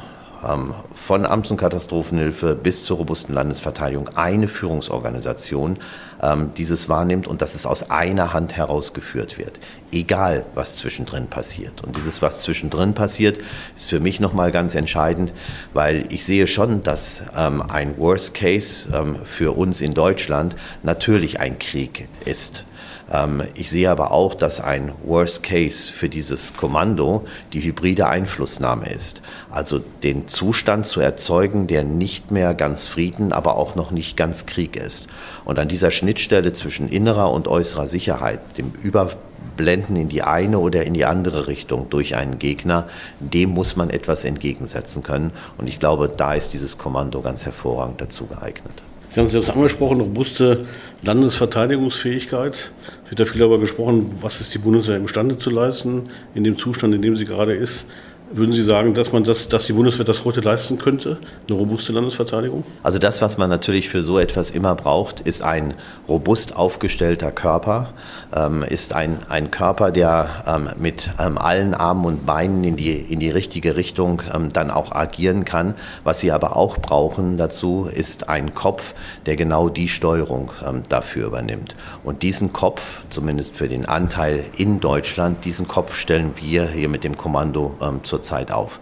von 0.94 1.24
Amts- 1.24 1.50
und 1.50 1.56
Katastrophenhilfe 1.56 2.56
bis 2.56 2.84
zur 2.84 2.96
robusten 2.96 3.32
Landesverteidigung 3.32 4.08
eine 4.16 4.48
Führungsorganisation 4.48 5.78
ähm, 6.20 6.50
dieses 6.56 6.88
wahrnimmt 6.88 7.28
und 7.28 7.42
dass 7.42 7.54
es 7.54 7.64
aus 7.64 7.90
einer 7.90 8.32
Hand 8.32 8.56
herausgeführt 8.56 9.38
wird, 9.38 9.60
egal 9.92 10.44
was 10.54 10.76
zwischendrin 10.76 11.28
passiert. 11.28 11.82
Und 11.84 11.96
dieses, 11.96 12.22
was 12.22 12.42
zwischendrin 12.42 12.94
passiert, 12.94 13.38
ist 13.76 13.88
für 13.88 14.00
mich 14.00 14.18
nochmal 14.18 14.50
ganz 14.50 14.74
entscheidend, 14.74 15.32
weil 15.74 16.06
ich 16.10 16.24
sehe 16.24 16.48
schon, 16.48 16.82
dass 16.82 17.22
ähm, 17.36 17.62
ein 17.62 17.96
Worst 17.98 18.34
Case 18.34 18.88
für 19.24 19.56
uns 19.56 19.80
in 19.80 19.94
Deutschland 19.94 20.56
natürlich 20.82 21.38
ein 21.38 21.58
Krieg 21.58 22.08
ist. 22.24 22.64
Ähm, 23.12 23.42
ich 23.54 23.70
sehe 23.70 23.90
aber 23.90 24.10
auch, 24.10 24.34
dass 24.34 24.60
ein 24.60 24.92
Worst 25.04 25.42
Case 25.42 25.92
für 25.92 26.08
dieses 26.08 26.56
Kommando 26.56 27.26
die 27.52 27.60
hybride 27.60 28.08
Einflussnahme 28.08 28.88
ist. 28.88 29.20
Also 29.50 29.80
den 30.02 30.26
Zustand 30.28 30.86
zu 30.86 31.00
erzeugen, 31.00 31.66
der 31.66 31.84
nicht 31.84 32.30
mehr 32.30 32.54
ganz 32.54 32.86
Frieden, 32.86 33.32
aber 33.32 33.56
auch 33.56 33.74
noch 33.74 33.90
nicht 33.90 34.16
ganz 34.16 34.46
Krieg 34.46 34.76
ist. 34.76 35.08
Und 35.44 35.58
an 35.58 35.68
dieser 35.68 35.90
Schnittstelle 35.90 36.52
zwischen 36.52 36.88
innerer 36.88 37.30
und 37.30 37.48
äußerer 37.48 37.86
Sicherheit, 37.86 38.40
dem 38.56 38.72
Überblenden 38.82 39.96
in 39.96 40.08
die 40.08 40.22
eine 40.22 40.58
oder 40.58 40.84
in 40.84 40.94
die 40.94 41.04
andere 41.04 41.46
Richtung 41.46 41.90
durch 41.90 42.16
einen 42.16 42.38
Gegner, 42.38 42.88
dem 43.20 43.50
muss 43.50 43.76
man 43.76 43.90
etwas 43.90 44.24
entgegensetzen 44.24 45.02
können. 45.02 45.32
Und 45.58 45.68
ich 45.68 45.78
glaube, 45.78 46.08
da 46.08 46.34
ist 46.34 46.54
dieses 46.54 46.78
Kommando 46.78 47.20
ganz 47.20 47.44
hervorragend 47.44 48.00
dazu 48.00 48.26
geeignet. 48.26 48.82
Sie 49.12 49.20
haben 49.20 49.26
es 49.26 49.34
jetzt 49.34 49.50
angesprochen, 49.50 50.00
robuste 50.00 50.64
Landesverteidigungsfähigkeit. 51.02 52.70
Wird 53.12 53.20
da 53.20 53.24
viel 53.26 53.40
darüber 53.40 53.58
gesprochen, 53.58 54.10
was 54.22 54.40
ist 54.40 54.54
die 54.54 54.58
Bundeswehr 54.58 54.96
imstande 54.96 55.36
zu 55.36 55.50
leisten 55.50 56.04
in 56.34 56.44
dem 56.44 56.56
Zustand, 56.56 56.94
in 56.94 57.02
dem 57.02 57.14
sie 57.14 57.26
gerade 57.26 57.52
ist. 57.52 57.84
Würden 58.34 58.54
Sie 58.54 58.62
sagen, 58.62 58.94
dass 58.94 59.12
man 59.12 59.24
das, 59.24 59.48
dass 59.48 59.66
die 59.66 59.74
Bundeswehr 59.74 60.06
das 60.06 60.24
heute 60.24 60.40
leisten 60.40 60.78
könnte, 60.78 61.18
eine 61.46 61.58
robuste 61.58 61.92
Landesverteidigung? 61.92 62.64
Also 62.82 62.98
das, 62.98 63.20
was 63.20 63.36
man 63.36 63.50
natürlich 63.50 63.90
für 63.90 64.00
so 64.00 64.18
etwas 64.18 64.50
immer 64.50 64.74
braucht, 64.74 65.20
ist 65.20 65.42
ein 65.42 65.74
robust 66.08 66.56
aufgestellter 66.56 67.30
Körper, 67.30 67.92
ähm, 68.34 68.62
ist 68.62 68.94
ein, 68.94 69.18
ein 69.28 69.50
Körper, 69.50 69.90
der 69.90 70.30
ähm, 70.46 70.70
mit 70.80 71.10
ähm, 71.18 71.36
allen 71.36 71.74
Armen 71.74 72.06
und 72.06 72.24
Beinen 72.24 72.64
in 72.64 72.76
die, 72.76 72.92
in 72.92 73.20
die 73.20 73.28
richtige 73.28 73.76
Richtung 73.76 74.22
ähm, 74.32 74.50
dann 74.50 74.70
auch 74.70 74.92
agieren 74.92 75.44
kann. 75.44 75.74
Was 76.02 76.20
sie 76.20 76.32
aber 76.32 76.56
auch 76.56 76.78
brauchen 76.78 77.36
dazu, 77.36 77.86
ist 77.92 78.30
ein 78.30 78.54
Kopf, 78.54 78.94
der 79.26 79.36
genau 79.36 79.68
die 79.68 79.88
Steuerung 79.88 80.52
ähm, 80.66 80.84
dafür 80.88 81.26
übernimmt. 81.26 81.76
Und 82.02 82.22
diesen 82.22 82.54
Kopf, 82.54 83.02
zumindest 83.10 83.56
für 83.56 83.68
den 83.68 83.84
Anteil 83.84 84.46
in 84.56 84.80
Deutschland, 84.80 85.44
diesen 85.44 85.68
Kopf 85.68 85.94
stellen 85.96 86.32
wir 86.36 86.66
hier 86.66 86.88
mit 86.88 87.04
dem 87.04 87.18
Kommando 87.18 87.76
ähm, 87.82 88.02
zur 88.04 88.21
zurzeit 88.22 88.52
auf. 88.52 88.78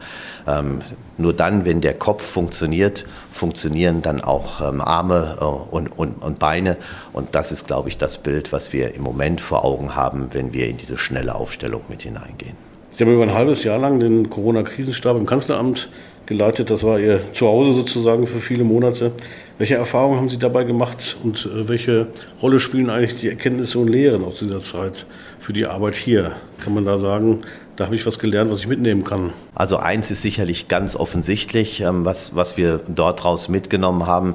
Ähm, 0.46 0.82
nur 1.16 1.32
dann, 1.32 1.64
wenn 1.64 1.80
der 1.80 1.94
Kopf 1.94 2.24
funktioniert, 2.24 3.06
funktionieren 3.30 4.02
dann 4.02 4.20
auch 4.20 4.60
ähm, 4.60 4.80
Arme 4.80 5.38
äh, 5.40 5.44
und, 5.44 5.88
und, 5.98 6.22
und 6.22 6.38
Beine. 6.38 6.76
Und 7.12 7.34
das 7.34 7.52
ist, 7.52 7.66
glaube 7.66 7.88
ich, 7.88 7.98
das 7.98 8.18
Bild, 8.18 8.52
was 8.52 8.72
wir 8.72 8.94
im 8.94 9.02
Moment 9.02 9.40
vor 9.40 9.64
Augen 9.64 9.96
haben, 9.96 10.28
wenn 10.32 10.52
wir 10.52 10.68
in 10.68 10.76
diese 10.76 10.98
schnelle 10.98 11.34
Aufstellung 11.34 11.82
mit 11.88 12.02
hineingehen. 12.02 12.56
Sie 12.90 13.04
haben 13.04 13.14
über 13.14 13.22
ein 13.22 13.34
halbes 13.34 13.64
Jahr 13.64 13.78
lang 13.78 14.00
den 14.00 14.28
Corona-Krisenstab 14.28 15.16
im 15.16 15.24
Kanzleramt 15.24 15.88
geleitet. 16.26 16.70
Das 16.70 16.82
war 16.82 16.98
Ihr 16.98 17.20
Zuhause 17.32 17.72
sozusagen 17.72 18.26
für 18.26 18.38
viele 18.38 18.64
Monate. 18.64 19.12
Welche 19.58 19.76
Erfahrungen 19.76 20.18
haben 20.18 20.28
Sie 20.28 20.38
dabei 20.38 20.64
gemacht 20.64 21.16
und 21.22 21.46
äh, 21.46 21.68
welche 21.68 22.08
Rolle 22.42 22.60
spielen 22.60 22.90
eigentlich 22.90 23.20
die 23.20 23.28
Erkenntnisse 23.28 23.78
und 23.78 23.88
Lehren 23.88 24.24
aus 24.24 24.38
dieser 24.38 24.60
Zeit 24.60 25.06
für 25.38 25.52
die 25.52 25.66
Arbeit 25.66 25.96
hier? 25.96 26.32
Kann 26.62 26.74
man 26.74 26.84
da 26.84 26.98
sagen, 26.98 27.40
da 27.80 27.86
habe 27.86 27.96
ich 27.96 28.04
was 28.04 28.18
gelernt, 28.18 28.52
was 28.52 28.60
ich 28.60 28.66
mitnehmen 28.66 29.04
kann. 29.04 29.32
Also 29.54 29.78
eins 29.78 30.10
ist 30.10 30.20
sicherlich 30.20 30.68
ganz 30.68 30.96
offensichtlich, 30.96 31.80
ähm, 31.80 32.04
was, 32.04 32.36
was 32.36 32.58
wir 32.58 32.80
dort 32.86 33.24
raus 33.24 33.48
mitgenommen 33.48 34.06
haben. 34.06 34.34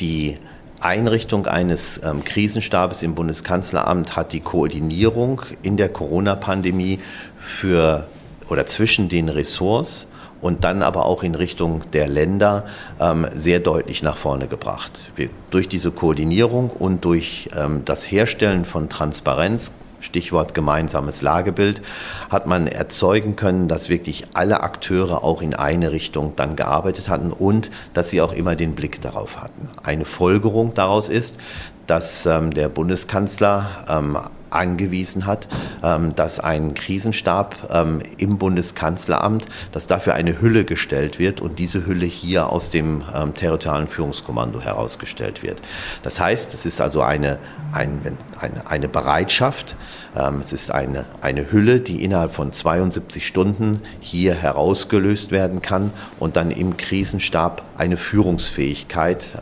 Die 0.00 0.38
Einrichtung 0.80 1.46
eines 1.46 2.00
ähm, 2.02 2.24
Krisenstabes 2.24 3.02
im 3.02 3.14
Bundeskanzleramt 3.14 4.16
hat 4.16 4.32
die 4.32 4.40
Koordinierung 4.40 5.42
in 5.62 5.76
der 5.76 5.90
Corona-Pandemie 5.90 7.00
für 7.38 8.06
oder 8.48 8.64
zwischen 8.64 9.10
den 9.10 9.28
Ressorts 9.28 10.06
und 10.40 10.64
dann 10.64 10.82
aber 10.82 11.04
auch 11.04 11.22
in 11.22 11.34
Richtung 11.34 11.82
der 11.92 12.08
Länder 12.08 12.64
ähm, 12.98 13.26
sehr 13.34 13.60
deutlich 13.60 14.02
nach 14.02 14.16
vorne 14.16 14.46
gebracht. 14.46 15.10
Wir, 15.16 15.28
durch 15.50 15.68
diese 15.68 15.90
Koordinierung 15.90 16.70
und 16.70 17.04
durch 17.04 17.50
ähm, 17.54 17.82
das 17.84 18.10
Herstellen 18.10 18.64
von 18.64 18.88
Transparenz 18.88 19.72
Stichwort 20.00 20.54
gemeinsames 20.54 21.22
Lagebild, 21.22 21.82
hat 22.30 22.46
man 22.46 22.66
erzeugen 22.66 23.36
können, 23.36 23.68
dass 23.68 23.88
wirklich 23.88 24.26
alle 24.34 24.60
Akteure 24.60 25.24
auch 25.24 25.42
in 25.42 25.54
eine 25.54 25.92
Richtung 25.92 26.34
dann 26.36 26.56
gearbeitet 26.56 27.08
hatten 27.08 27.32
und 27.32 27.70
dass 27.94 28.10
sie 28.10 28.20
auch 28.20 28.32
immer 28.32 28.56
den 28.56 28.74
Blick 28.74 29.00
darauf 29.00 29.42
hatten. 29.42 29.68
Eine 29.82 30.04
Folgerung 30.04 30.74
daraus 30.74 31.08
ist, 31.08 31.36
dass 31.86 32.26
ähm, 32.26 32.52
der 32.52 32.68
Bundeskanzler 32.68 33.84
ähm, 33.88 34.18
angewiesen 34.50 35.26
hat, 35.26 35.48
ähm, 35.82 36.14
dass 36.14 36.40
ein 36.40 36.74
Krisenstab 36.74 37.68
ähm, 37.70 38.00
im 38.16 38.38
Bundeskanzleramt, 38.38 39.46
dass 39.72 39.86
dafür 39.86 40.14
eine 40.14 40.40
Hülle 40.40 40.64
gestellt 40.64 41.18
wird 41.18 41.40
und 41.40 41.58
diese 41.58 41.86
Hülle 41.86 42.06
hier 42.06 42.50
aus 42.50 42.70
dem 42.70 43.02
ähm, 43.14 43.34
territorialen 43.34 43.88
Führungskommando 43.88 44.60
herausgestellt 44.60 45.42
wird. 45.42 45.60
Das 46.02 46.20
heißt, 46.20 46.54
es 46.54 46.64
ist 46.64 46.80
also 46.80 47.02
eine, 47.02 47.38
eine, 47.72 48.16
eine 48.64 48.88
Bereitschaft, 48.88 49.76
es 50.40 50.54
ist 50.54 50.70
eine, 50.70 51.04
eine 51.20 51.52
Hülle, 51.52 51.80
die 51.80 52.02
innerhalb 52.02 52.32
von 52.32 52.50
72 52.50 53.26
Stunden 53.26 53.82
hier 54.00 54.34
herausgelöst 54.34 55.30
werden 55.30 55.60
kann 55.60 55.92
und 56.18 56.36
dann 56.36 56.50
im 56.50 56.78
Krisenstab 56.78 57.62
eine 57.76 57.98
Führungsfähigkeit 57.98 59.32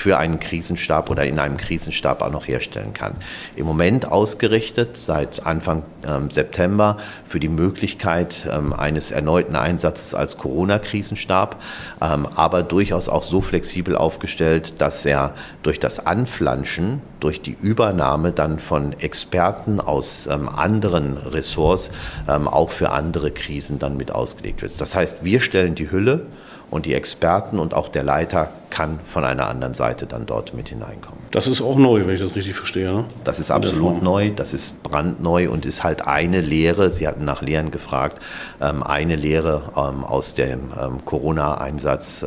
für 0.00 0.16
einen 0.16 0.40
Krisenstab 0.40 1.10
oder 1.10 1.26
in 1.26 1.38
einem 1.38 1.58
Krisenstab 1.58 2.22
auch 2.22 2.30
noch 2.30 2.48
herstellen 2.48 2.94
kann. 2.94 3.16
Im 3.54 3.66
Moment 3.66 4.10
ausgerichtet 4.10 4.96
seit 4.96 5.44
Anfang 5.44 5.82
ähm, 6.08 6.30
September 6.30 6.96
für 7.26 7.38
die 7.38 7.50
Möglichkeit 7.50 8.48
ähm, 8.50 8.72
eines 8.72 9.10
erneuten 9.10 9.56
Einsatzes 9.56 10.14
als 10.14 10.38
Corona-Krisenstab, 10.38 11.60
ähm, 12.00 12.26
aber 12.34 12.62
durchaus 12.62 13.10
auch 13.10 13.22
so 13.22 13.42
flexibel 13.42 13.94
aufgestellt, 13.94 14.80
dass 14.80 15.04
er 15.04 15.34
durch 15.62 15.78
das 15.78 16.06
Anflanschen, 16.06 17.02
durch 17.20 17.42
die 17.42 17.56
Übernahme 17.60 18.32
dann 18.32 18.58
von 18.58 18.98
Experten 19.00 19.80
aus 19.80 20.26
ähm, 20.26 20.48
anderen 20.48 21.18
Ressorts 21.18 21.90
ähm, 22.26 22.48
auch 22.48 22.70
für 22.70 22.92
andere 22.92 23.32
Krisen 23.32 23.78
dann 23.78 23.98
mit 23.98 24.12
ausgelegt 24.12 24.62
wird. 24.62 24.80
Das 24.80 24.94
heißt, 24.94 25.24
wir 25.24 25.40
stellen 25.40 25.74
die 25.74 25.90
Hülle, 25.90 26.26
und 26.70 26.86
die 26.86 26.94
Experten 26.94 27.58
und 27.58 27.74
auch 27.74 27.88
der 27.88 28.04
Leiter 28.04 28.50
kann 28.70 29.00
von 29.04 29.24
einer 29.24 29.48
anderen 29.48 29.74
Seite 29.74 30.06
dann 30.06 30.26
dort 30.26 30.54
mit 30.54 30.68
hineinkommen. 30.68 31.20
Das 31.32 31.46
ist 31.46 31.60
auch 31.60 31.76
neu, 31.76 32.06
wenn 32.06 32.14
ich 32.14 32.20
das 32.20 32.34
richtig 32.34 32.54
verstehe. 32.54 32.92
Ne? 32.92 33.04
Das 33.24 33.40
ist 33.40 33.50
absolut 33.50 34.02
neu, 34.02 34.30
das 34.30 34.54
ist 34.54 34.82
brandneu 34.82 35.50
und 35.50 35.66
ist 35.66 35.82
halt 35.82 36.06
eine 36.06 36.40
Lehre, 36.40 36.92
Sie 36.92 37.06
hatten 37.08 37.24
nach 37.24 37.42
Lehren 37.42 37.70
gefragt, 37.70 38.20
ähm, 38.60 38.82
eine 38.82 39.16
Lehre 39.16 39.62
ähm, 39.76 40.04
aus 40.04 40.34
dem 40.34 40.72
ähm, 40.80 41.04
Corona-Einsatz, 41.04 42.24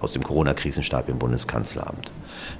aus 0.00 0.12
dem 0.12 0.22
Corona-Krisenstab 0.22 1.08
im 1.08 1.18
Bundeskanzleramt. 1.18 2.10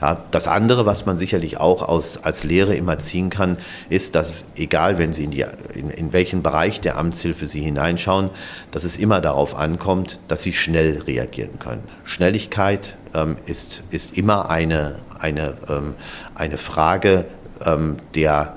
Ja, 0.01 0.23
das 0.31 0.49
andere, 0.49 0.87
was 0.87 1.07
man 1.07 1.17
sicherlich 1.17 1.59
auch 1.59 1.83
aus, 1.83 2.19
als 2.19 2.45
Lehre 2.45 2.75
immer 2.75 2.99
ziehen 2.99 3.31
kann, 3.31 3.59
ist, 3.89 4.15
dass 4.15 4.45
egal, 4.57 4.99
wenn 4.99 5.13
Sie 5.13 5.25
in, 5.25 5.31
die, 5.31 5.45
in, 5.75 5.91
in 5.91 6.13
welchen 6.13 6.43
Bereich 6.43 6.81
der 6.81 6.99
Amtshilfe 6.99 7.47
Sie 7.47 7.61
hineinschauen, 7.61 8.31
dass 8.71 8.85
es 8.85 8.97
immer 8.97 9.21
darauf 9.21 9.55
ankommt, 9.55 10.21
dass 10.29 10.43
Sie 10.43 10.53
schnell 10.53 11.03
reagieren 11.07 11.59
können. 11.59 11.83
Schnelligkeit 12.05 12.97
ähm, 13.15 13.37
ist, 13.47 13.83
ist 13.91 14.17
immer 14.17 14.51
eine, 14.51 14.97
eine, 15.19 15.55
ähm, 15.69 15.95
eine 16.35 16.59
Frage 16.59 17.25
ähm, 17.65 17.97
der 18.15 18.57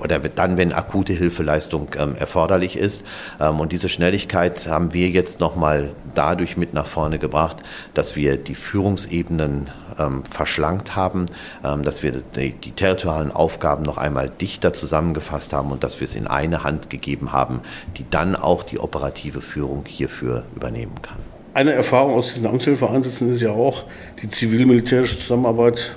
oder 0.00 0.18
dann, 0.18 0.56
wenn 0.56 0.72
akute 0.72 1.12
Hilfeleistung 1.12 1.88
ähm, 1.98 2.14
erforderlich 2.16 2.76
ist. 2.76 3.04
Ähm, 3.40 3.60
und 3.60 3.72
diese 3.72 3.88
Schnelligkeit 3.88 4.66
haben 4.66 4.92
wir 4.92 5.08
jetzt 5.08 5.40
nochmal 5.40 5.90
dadurch 6.14 6.56
mit 6.56 6.74
nach 6.74 6.86
vorne 6.86 7.18
gebracht, 7.18 7.58
dass 7.94 8.16
wir 8.16 8.36
die 8.36 8.54
Führungsebenen 8.54 9.68
ähm, 9.98 10.24
verschlankt 10.24 10.96
haben, 10.96 11.26
ähm, 11.64 11.82
dass 11.82 12.02
wir 12.02 12.12
die, 12.12 12.52
die, 12.52 12.72
territorialen 12.72 13.32
Aufgaben 13.32 13.82
noch 13.82 13.98
einmal 13.98 14.30
dichter 14.30 14.72
zusammengefasst 14.72 15.52
haben 15.52 15.70
und 15.70 15.84
dass 15.84 16.00
wir 16.00 16.06
es 16.06 16.14
in 16.14 16.26
eine 16.26 16.64
Hand 16.64 16.90
gegeben 16.90 17.32
haben, 17.32 17.60
die 17.96 18.04
dann 18.08 18.36
auch 18.36 18.62
die 18.62 18.78
operative 18.78 19.40
Führung 19.40 19.84
hierfür 19.86 20.44
übernehmen 20.54 21.00
kann. 21.02 21.18
Eine 21.54 21.72
Erfahrung 21.72 22.14
aus 22.14 22.32
diesen 22.32 22.46
Amtshilfeeinsätzen 22.46 23.30
ist 23.30 23.40
ja 23.40 23.50
auch, 23.50 23.84
die 24.22 24.28
zivil-militärische 24.28 25.18
Zusammenarbeit 25.18 25.96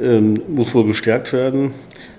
ähm, 0.00 0.34
muss 0.48 0.74
wohl 0.74 0.86
gestärkt 0.86 1.32
werden 1.32 1.74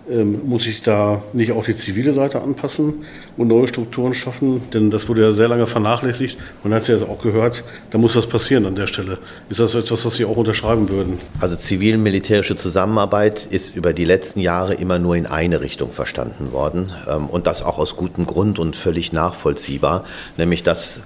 ähm, 0.10 0.48
muss 0.48 0.68
ich 0.68 0.82
da 0.82 1.24
nicht 1.34 1.52
auch 1.52 1.66
die 1.66 1.76
zivile 1.76 2.14
Seite 2.14 2.42
anpassen 2.42 3.06
und 3.38 3.48
neue 3.48 3.68
Strukturen 3.68 4.14
schaffen? 4.14 4.62
Denn 4.74 4.90
das 4.92 5.10
wurde 5.10 5.22
ja 5.22 5.34
sehr 5.34 5.48
lange 5.48 5.66
vernachlässigt. 5.68 6.38
Man 6.64 6.74
hat 6.74 6.84
es 6.84 6.88
ja 6.88 6.96
jetzt 6.96 7.08
auch 7.08 7.20
gehört, 7.20 7.64
da 7.90 7.98
muss 7.98 8.16
was 8.16 8.28
passieren 8.28 8.66
an 8.66 8.76
der 8.76 8.88
Stelle. 8.88 9.18
Ist 9.50 9.60
das 9.60 9.76
etwas, 9.76 10.06
was 10.06 10.16
Sie 10.16 10.26
auch 10.26 10.38
unterschreiben 10.38 10.90
würden? 10.90 11.20
Also 11.40 11.56
zivil-militärische 11.56 12.56
Zusammenarbeit 12.56 13.46
ist 13.46 13.76
über 13.76 13.94
die 13.94 14.06
letzten 14.06 14.40
Jahre 14.40 14.76
immer 14.76 15.00
nur 15.00 15.16
in 15.16 15.26
eine 15.26 15.62
Richtung 15.62 15.92
verstanden 15.92 16.52
worden. 16.52 16.92
Ähm, 17.08 17.28
und 17.28 17.48
das 17.48 17.64
auch 17.64 17.80
aus 17.80 17.96
gutem 17.96 18.26
Grund 18.26 18.60
und 18.60 18.76
völlig 18.76 19.12
nachvollziehbar. 19.14 20.04
Nämlich, 20.38 20.64
dass 20.64 21.02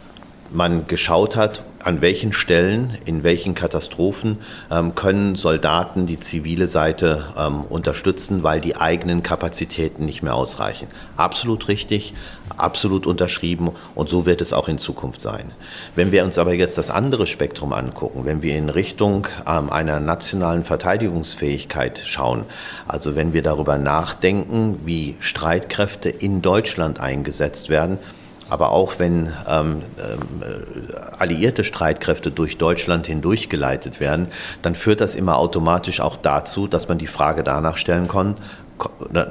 man 0.51 0.87
geschaut 0.87 1.35
hat, 1.35 1.63
an 1.83 2.01
welchen 2.01 2.33
Stellen, 2.33 2.97
in 3.05 3.23
welchen 3.23 3.55
Katastrophen 3.55 4.37
ähm, 4.69 4.95
können 4.95 5.35
Soldaten 5.35 6.05
die 6.05 6.19
zivile 6.19 6.67
Seite 6.67 7.25
ähm, 7.37 7.61
unterstützen, 7.61 8.43
weil 8.43 8.59
die 8.59 8.75
eigenen 8.75 9.23
Kapazitäten 9.23 10.05
nicht 10.05 10.21
mehr 10.21 10.35
ausreichen. 10.35 10.87
Absolut 11.15 11.67
richtig, 11.67 12.13
absolut 12.57 13.07
unterschrieben 13.07 13.71
und 13.95 14.09
so 14.09 14.25
wird 14.25 14.41
es 14.41 14.53
auch 14.53 14.67
in 14.67 14.77
Zukunft 14.77 15.21
sein. 15.21 15.51
Wenn 15.95 16.11
wir 16.11 16.23
uns 16.23 16.37
aber 16.37 16.53
jetzt 16.53 16.77
das 16.77 16.89
andere 16.89 17.27
Spektrum 17.27 17.73
angucken, 17.73 18.25
wenn 18.25 18.41
wir 18.41 18.57
in 18.57 18.69
Richtung 18.69 19.27
ähm, 19.47 19.69
einer 19.69 19.99
nationalen 19.99 20.65
Verteidigungsfähigkeit 20.65 22.01
schauen, 22.05 22.43
also 22.87 23.15
wenn 23.15 23.33
wir 23.33 23.41
darüber 23.41 23.77
nachdenken, 23.77 24.79
wie 24.85 25.15
Streitkräfte 25.19 26.09
in 26.09 26.41
Deutschland 26.41 26.99
eingesetzt 26.99 27.69
werden, 27.69 27.99
aber 28.49 28.71
auch 28.71 28.97
wenn 28.97 29.31
ähm, 29.47 29.81
äh, 29.99 30.95
alliierte 31.17 31.63
Streitkräfte 31.63 32.31
durch 32.31 32.57
Deutschland 32.57 33.07
hindurchgeleitet 33.07 33.99
werden, 33.99 34.27
dann 34.61 34.75
führt 34.75 35.01
das 35.01 35.15
immer 35.15 35.37
automatisch 35.37 36.01
auch 36.01 36.17
dazu, 36.17 36.67
dass 36.67 36.87
man 36.87 36.97
die 36.97 37.07
Frage 37.07 37.43
danach 37.43 37.77
stellen 37.77 38.07
kann, 38.07 38.35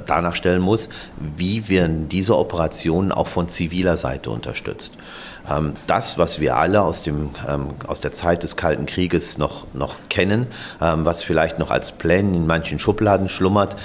danach 0.06 0.37
stellen 0.37 0.60
muss, 0.60 0.88
wie 1.37 1.68
werden 1.68 2.08
diese 2.08 2.37
Operationen 2.37 3.12
auch 3.12 3.28
von 3.28 3.48
ziviler 3.48 3.96
Seite 3.96 4.30
unterstützt. 4.30 4.96
Ähm, 5.50 5.72
das, 5.87 6.18
was 6.18 6.40
wir 6.40 6.56
alle 6.56 6.82
aus, 6.82 7.02
dem, 7.02 7.30
ähm, 7.48 7.70
aus 7.87 8.00
der 8.00 8.12
Zeit 8.12 8.42
des 8.42 8.56
Kalten 8.56 8.87
Krieges 8.87 9.38
noch, 9.38 9.66
noch 9.72 9.96
kennen, 10.08 10.46
ähm, 10.80 11.04
was 11.04 11.22
vielleicht 11.22 11.58
noch 11.58 11.70
als 11.70 11.92
Plänen 11.92 12.34
in 12.34 12.46
manchen 12.46 12.78
Schubladen 12.78 13.28
schlummert, 13.28 13.76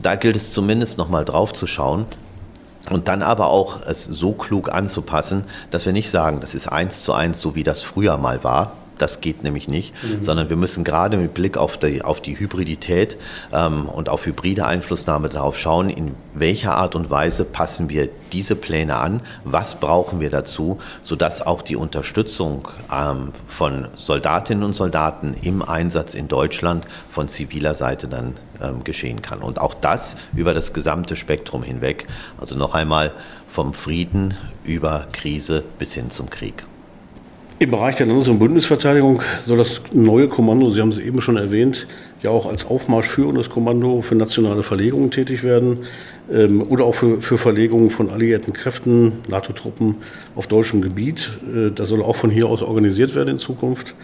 da 0.00 0.14
gilt 0.14 0.36
es 0.36 0.52
zumindest 0.52 0.98
noch 0.98 1.08
mal 1.08 1.24
drauf 1.24 1.52
zu 1.54 1.66
schauen 1.66 2.04
und 2.90 3.08
dann 3.08 3.22
aber 3.22 3.48
auch 3.48 3.80
es 3.82 4.04
so 4.04 4.32
klug 4.32 4.72
anzupassen, 4.72 5.44
dass 5.70 5.86
wir 5.86 5.92
nicht 5.92 6.10
sagen, 6.10 6.40
das 6.40 6.54
ist 6.54 6.68
eins 6.68 7.02
zu 7.02 7.12
eins, 7.12 7.40
so 7.40 7.54
wie 7.54 7.62
das 7.62 7.82
früher 7.82 8.16
mal 8.16 8.44
war. 8.44 8.72
Das 8.98 9.20
geht 9.20 9.42
nämlich 9.42 9.68
nicht, 9.68 9.92
mhm. 10.02 10.22
sondern 10.22 10.48
wir 10.48 10.56
müssen 10.56 10.82
gerade 10.82 11.18
mit 11.18 11.34
Blick 11.34 11.58
auf 11.58 11.76
die, 11.76 12.00
auf 12.00 12.22
die 12.22 12.38
Hybridität 12.38 13.18
ähm, 13.52 13.88
und 13.88 14.08
auf 14.08 14.24
hybride 14.24 14.64
Einflussnahme 14.64 15.28
darauf 15.28 15.58
schauen, 15.58 15.90
in 15.90 16.14
welcher 16.32 16.76
Art 16.76 16.94
und 16.94 17.10
Weise 17.10 17.44
passen 17.44 17.90
wir 17.90 18.08
diese 18.32 18.56
Pläne 18.56 18.96
an, 18.96 19.20
was 19.44 19.80
brauchen 19.80 20.20
wir 20.20 20.30
dazu, 20.30 20.78
sodass 21.02 21.42
auch 21.42 21.60
die 21.60 21.76
Unterstützung 21.76 22.68
ähm, 22.90 23.32
von 23.48 23.88
Soldatinnen 23.96 24.64
und 24.64 24.72
Soldaten 24.72 25.34
im 25.42 25.62
Einsatz 25.62 26.14
in 26.14 26.28
Deutschland 26.28 26.86
von 27.10 27.28
ziviler 27.28 27.74
Seite 27.74 28.08
dann 28.08 28.38
geschehen 28.84 29.22
kann. 29.22 29.40
Und 29.40 29.60
auch 29.60 29.74
das 29.74 30.16
über 30.34 30.54
das 30.54 30.72
gesamte 30.72 31.16
Spektrum 31.16 31.62
hinweg. 31.62 32.06
Also 32.38 32.54
noch 32.54 32.74
einmal 32.74 33.12
vom 33.48 33.74
Frieden 33.74 34.34
über 34.64 35.06
Krise 35.12 35.64
bis 35.78 35.94
hin 35.94 36.10
zum 36.10 36.30
Krieg. 36.30 36.64
Im 37.58 37.70
Bereich 37.70 37.96
der 37.96 38.04
Landes- 38.04 38.28
und 38.28 38.38
Bundesverteidigung 38.38 39.22
soll 39.46 39.56
das 39.56 39.80
neue 39.94 40.28
Kommando, 40.28 40.70
Sie 40.72 40.80
haben 40.82 40.90
es 40.90 40.98
eben 40.98 41.22
schon 41.22 41.38
erwähnt, 41.38 41.86
ja 42.22 42.28
auch 42.28 42.44
als 42.44 42.66
aufmarschführendes 42.66 43.48
Kommando 43.48 44.02
für 44.02 44.14
nationale 44.14 44.62
Verlegungen 44.62 45.10
tätig 45.10 45.42
werden 45.42 45.86
ähm, 46.30 46.62
oder 46.68 46.84
auch 46.84 46.94
für, 46.94 47.18
für 47.22 47.38
Verlegungen 47.38 47.88
von 47.88 48.10
alliierten 48.10 48.52
Kräften, 48.52 49.20
NATO-Truppen 49.28 49.96
auf 50.34 50.48
deutschem 50.48 50.82
Gebiet. 50.82 51.30
Äh, 51.50 51.70
das 51.70 51.88
soll 51.88 52.02
auch 52.02 52.16
von 52.16 52.28
hier 52.28 52.46
aus 52.46 52.60
organisiert 52.60 53.14
werden 53.14 53.30
in 53.30 53.38
Zukunft. 53.38 53.94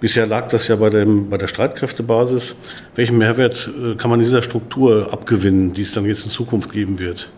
Bisher 0.00 0.26
lag 0.26 0.48
das 0.48 0.68
ja 0.68 0.76
bei, 0.76 0.90
dem, 0.90 1.28
bei 1.28 1.38
der 1.38 1.48
Streitkräftebasis. 1.48 2.54
Welchen 2.94 3.18
Mehrwert 3.18 3.68
äh, 3.68 3.96
kann 3.96 4.10
man 4.10 4.20
dieser 4.20 4.42
Struktur 4.42 5.12
abgewinnen, 5.12 5.74
die 5.74 5.82
es 5.82 5.92
dann 5.92 6.04
jetzt 6.04 6.24
in 6.24 6.30
Zukunft 6.30 6.70
geben 6.70 6.98
wird? 6.98 7.30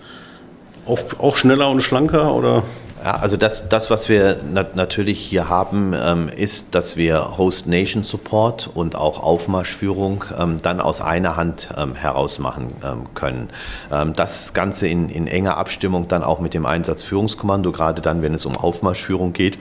Auch, 0.85 1.01
auch 1.19 1.37
schneller 1.37 1.71
und 1.71 1.81
schlanker 1.81 2.35
oder? 2.35 2.63
Ja, 3.03 3.15
also 3.15 3.39
das, 3.39 3.71
das, 3.71 3.91
was 3.91 4.11
wir 4.11 4.41
nat 4.53 4.77
natürlich 4.77 5.21
hier 5.21 5.49
haben, 5.49 5.95
ähm, 5.99 6.29
ist, 6.29 6.75
dass 6.75 6.99
wir 6.99 7.39
Host 7.39 7.67
Nation 7.67 8.05
Support 8.05 8.69
und 8.75 8.95
auch 8.95 9.23
Aufmarschführung 9.23 10.25
ähm, 10.39 10.59
dann 10.61 10.81
aus 10.81 11.01
einer 11.01 11.37
Hand 11.37 11.71
ähm, 11.79 11.95
heraus 11.95 12.39
machen 12.39 12.75
ähm, 12.85 13.07
können. 13.15 13.49
Ähm, 13.91 14.15
das 14.15 14.53
Ganze 14.53 14.87
in, 14.87 15.09
in 15.09 15.27
enger 15.27 15.57
Abstimmung 15.57 16.09
dann 16.09 16.23
auch 16.23 16.41
mit 16.41 16.53
dem 16.53 16.67
Einsatzführungskommando, 16.67 17.73
gerade 17.73 18.03
dann, 18.03 18.21
wenn 18.21 18.35
es 18.35 18.45
um 18.45 18.55
Aufmarschführung 18.55 19.33
geht. 19.33 19.59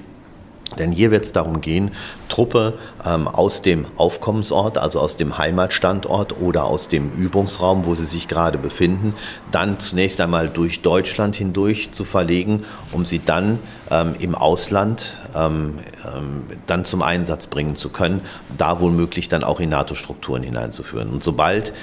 Denn 0.79 0.91
hier 0.91 1.11
wird 1.11 1.25
es 1.25 1.33
darum 1.33 1.61
gehen, 1.61 1.91
Truppe 2.29 2.73
ähm, 3.05 3.27
aus 3.27 3.61
dem 3.61 3.85
Aufkommensort, 3.97 4.77
also 4.77 4.99
aus 4.99 5.17
dem 5.17 5.37
Heimatstandort 5.37 6.41
oder 6.41 6.63
aus 6.63 6.87
dem 6.87 7.11
Übungsraum, 7.11 7.85
wo 7.85 7.95
sie 7.95 8.05
sich 8.05 8.27
gerade 8.27 8.57
befinden, 8.57 9.13
dann 9.51 9.79
zunächst 9.79 10.19
einmal 10.21 10.49
durch 10.49 10.81
Deutschland 10.81 11.35
hindurch 11.35 11.91
zu 11.91 12.05
verlegen, 12.05 12.63
um 12.91 13.05
sie 13.05 13.21
dann 13.23 13.59
ähm, 13.91 14.15
im 14.19 14.33
Ausland 14.33 15.17
ähm, 15.35 15.79
ähm 16.05 16.43
dann 16.67 16.85
zum 16.85 17.01
Einsatz 17.01 17.47
bringen 17.47 17.75
zu 17.75 17.89
können, 17.89 18.21
da 18.57 18.79
womöglich 18.79 19.29
dann 19.29 19.43
auch 19.43 19.59
in 19.59 19.69
NATO-Strukturen 19.69 20.43
hineinzuführen. 20.43 21.09
Und 21.09 21.23
sobald 21.23 21.73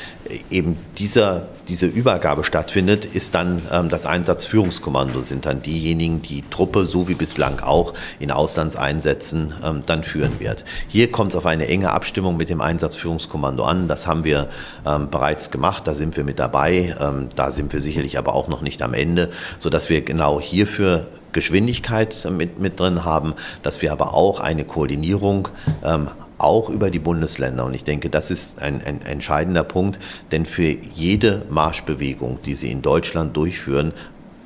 eben 0.51 0.77
dieser, 0.99 1.49
diese 1.69 1.87
Übergabe 1.87 2.45
stattfindet, 2.45 3.05
ist 3.05 3.35
dann 3.35 3.63
ähm, 3.73 3.89
das 3.89 4.07
Einsatzführungskommando, 4.07 5.23
sind 5.23 5.47
dann 5.47 5.63
diejenigen, 5.63 6.23
die 6.23 6.45
Truppe, 6.51 6.87
so 6.87 7.09
wie 7.09 7.15
bislang 7.15 7.61
auch, 7.61 7.95
in 8.19 8.31
Auslandseinsätzen 8.31 9.55
ähm, 9.65 9.83
dann 9.87 10.03
führen 10.03 10.39
wird. 10.39 10.65
Hier 10.89 11.11
kommt 11.11 11.33
es 11.33 11.37
auf 11.37 11.47
eine 11.47 11.69
enge 11.69 11.91
Abstimmung 11.91 12.37
mit 12.37 12.49
dem 12.49 12.61
Einsatzführungskommando 12.61 13.65
an. 13.65 13.89
Das 13.89 14.07
haben 14.07 14.25
wir 14.25 14.49
ähm, 14.85 15.11
bereits 15.11 15.51
gemacht, 15.51 15.87
da 15.87 15.95
sind 15.95 16.17
wir 16.17 16.25
mit 16.25 16.39
dabei. 16.39 16.95
Ähm, 17.01 17.29
da 17.35 17.51
sind 17.51 17.73
wir 17.73 17.81
sicherlich 17.81 18.19
aber 18.19 18.35
auch 18.35 18.49
noch 18.49 18.63
nicht 18.63 18.83
am 18.83 18.95
Ende, 18.95 19.31
sodass 19.59 19.89
wir 19.89 20.03
genau 20.03 20.41
hierfür 20.41 21.07
Geschwindigkeit 21.37 22.27
mit, 22.31 22.59
mit 22.59 22.81
drin 22.81 23.05
haben, 23.05 23.35
dass 23.63 23.83
wir 23.83 23.93
aber 23.93 24.15
auch 24.15 24.41
eine 24.41 24.65
Koordinierung 24.65 25.49
ähm, 25.85 26.09
auch 26.39 26.71
über 26.71 26.91
die 26.91 26.99
Bundesländer. 26.99 27.67
Und 27.67 27.75
ich 27.75 27.85
denke, 27.85 28.09
das 28.09 28.31
ist 28.31 28.61
ein, 28.63 28.83
ein, 28.83 29.03
entscheidender 29.03 29.63
Punkt, 29.63 29.99
denn 30.33 30.47
für 30.47 30.77
jede 30.95 31.43
Marschbewegung, 31.51 32.39
die 32.47 32.55
Sie 32.55 32.71
in 32.71 32.81
Deutschland 32.81 33.37
durchführen, 33.37 33.93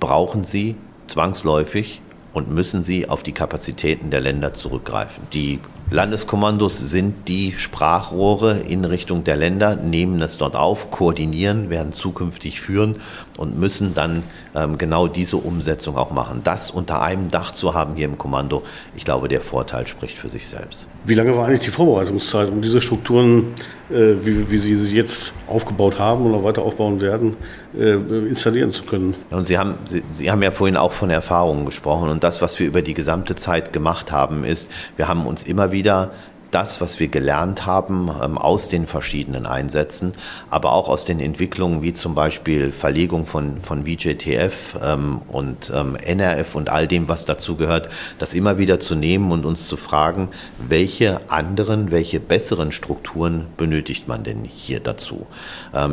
brauchen 0.01 0.43
Sie 0.43 0.75
zwangsläufig 1.07 2.03
und 2.33 2.51
müssen 2.51 2.83
Sie 2.83 3.09
auf 3.09 3.23
die 3.23 3.33
Kapazitäten 3.33 4.11
der 4.11 4.21
Länder 4.21 4.53
zurückgreifen. 4.53 5.29
Die 5.33 5.61
Landeskommandos 5.93 6.79
sind 6.79 7.27
die 7.27 7.53
Sprachrohre 7.53 8.61
in 8.61 8.85
Richtung 8.85 9.25
der 9.25 9.35
Länder, 9.35 9.75
nehmen 9.75 10.23
es 10.23 10.39
dort 10.39 10.55
auf, 10.55 10.93
koordinieren, 10.93 11.69
werden 11.69 11.93
zukünftig 11.93 12.61
führen 12.61 13.01
und 13.37 13.59
müssen 13.59 13.93
dann 13.93 14.23
genau 14.79 15.07
diese 15.07 15.37
Umsetzung 15.37 15.97
auch 15.97 16.11
machen. 16.11 16.41
Das 16.43 16.71
unter 16.71 17.03
einem 17.03 17.31
Dach 17.31 17.53
zu 17.53 17.75
haben 17.75 17.95
hier 17.95 18.07
im 18.07 18.19
Kommando, 18.19 18.63
ich 18.97 19.05
glaube, 19.05 19.29
der 19.29 19.41
Vorteil 19.41 19.87
spricht 19.87 20.19
für 20.19 20.29
sich 20.29 20.47
selbst. 20.47 20.87
Wie 21.05 21.15
lange 21.15 21.37
war 21.37 21.47
eigentlich 21.47 21.61
die 21.61 21.71
Vorbereitungszeit, 21.71 22.51
um 22.51 22.61
diese 22.61 22.81
Strukturen, 22.81 23.55
äh, 23.91 24.15
wie, 24.23 24.51
wie, 24.51 24.59
Sie 24.59 24.75
sie 24.75 24.95
jetzt 24.95 25.33
aufgebaut 25.47 25.99
haben 25.99 26.27
oder 26.27 26.45
weiter 26.45 26.63
aufbauen 26.63 27.01
werden, 27.01 27.37
äh, 27.79 27.95
installieren 28.29 28.71
zu 28.71 28.83
können? 28.83 29.15
Und 29.31 29.45
sie, 29.45 29.57
haben, 29.57 29.75
sie, 29.87 30.03
sie 30.11 30.31
haben 30.31 30.43
ja 30.43 30.51
vorhin 30.51 30.77
auch 30.77 30.93
von 30.93 31.11
Erfahrungen 31.11 31.65
gesprochen 31.65 32.11
und 32.11 32.25
das, 32.25 32.43
was 32.43 32.59
wir 32.59 32.67
über 32.67 32.83
die 32.83 32.95
gesamte 32.95 33.35
Zeit 33.35 33.73
gemacht 33.73 34.13
haben, 34.13 34.45
ist, 34.45 34.69
wir 34.97 35.09
haben 35.09 35.27
uns 35.27 35.45
immer 35.45 35.73
wieder 35.73 36.11
das, 36.51 36.81
was 36.81 37.01
wir 37.01 37.09
gelernt 37.09 37.67
haben 37.67 38.11
ähm, 38.23 38.39
aus 38.39 38.69
den 38.69 38.87
verschiedenen 38.87 39.47
Einsätzen, 39.47 40.13
aber 40.49 40.73
auch 40.73 40.89
aus 40.89 41.05
den 41.05 41.21
Entwicklungen 41.21 41.83
wie 41.83 41.93
zum 41.93 42.15
Beispiel 42.15 42.73
Verlegung 42.73 43.27
von, 43.27 43.61
von 43.61 43.85
VJTF 43.85 44.77
ähm, 44.83 45.23
und 45.29 45.73
ähm, 45.75 45.97
NRF 45.97 46.55
und 46.55 46.69
all 46.69 46.87
dem, 46.87 47.09
was 47.09 47.25
dazu 47.25 47.57
gehört, 47.57 47.89
das 48.19 48.35
immer 48.35 48.59
wieder 48.59 48.81
zu 48.81 48.95
nehmen 48.95 49.33
und 49.33 49.45
uns 49.45 49.67
zu 49.67 49.77
fragen, 49.77 50.29
welche 50.59 51.21
anderen, 51.31 51.91
welche 51.91 52.21
besseren 52.21 52.73
Strukturen 52.73 53.47
benötigt 53.57 54.09
man 54.09 54.23
denn 54.25 54.45
hier 54.45 54.81
dazu? 54.81 55.27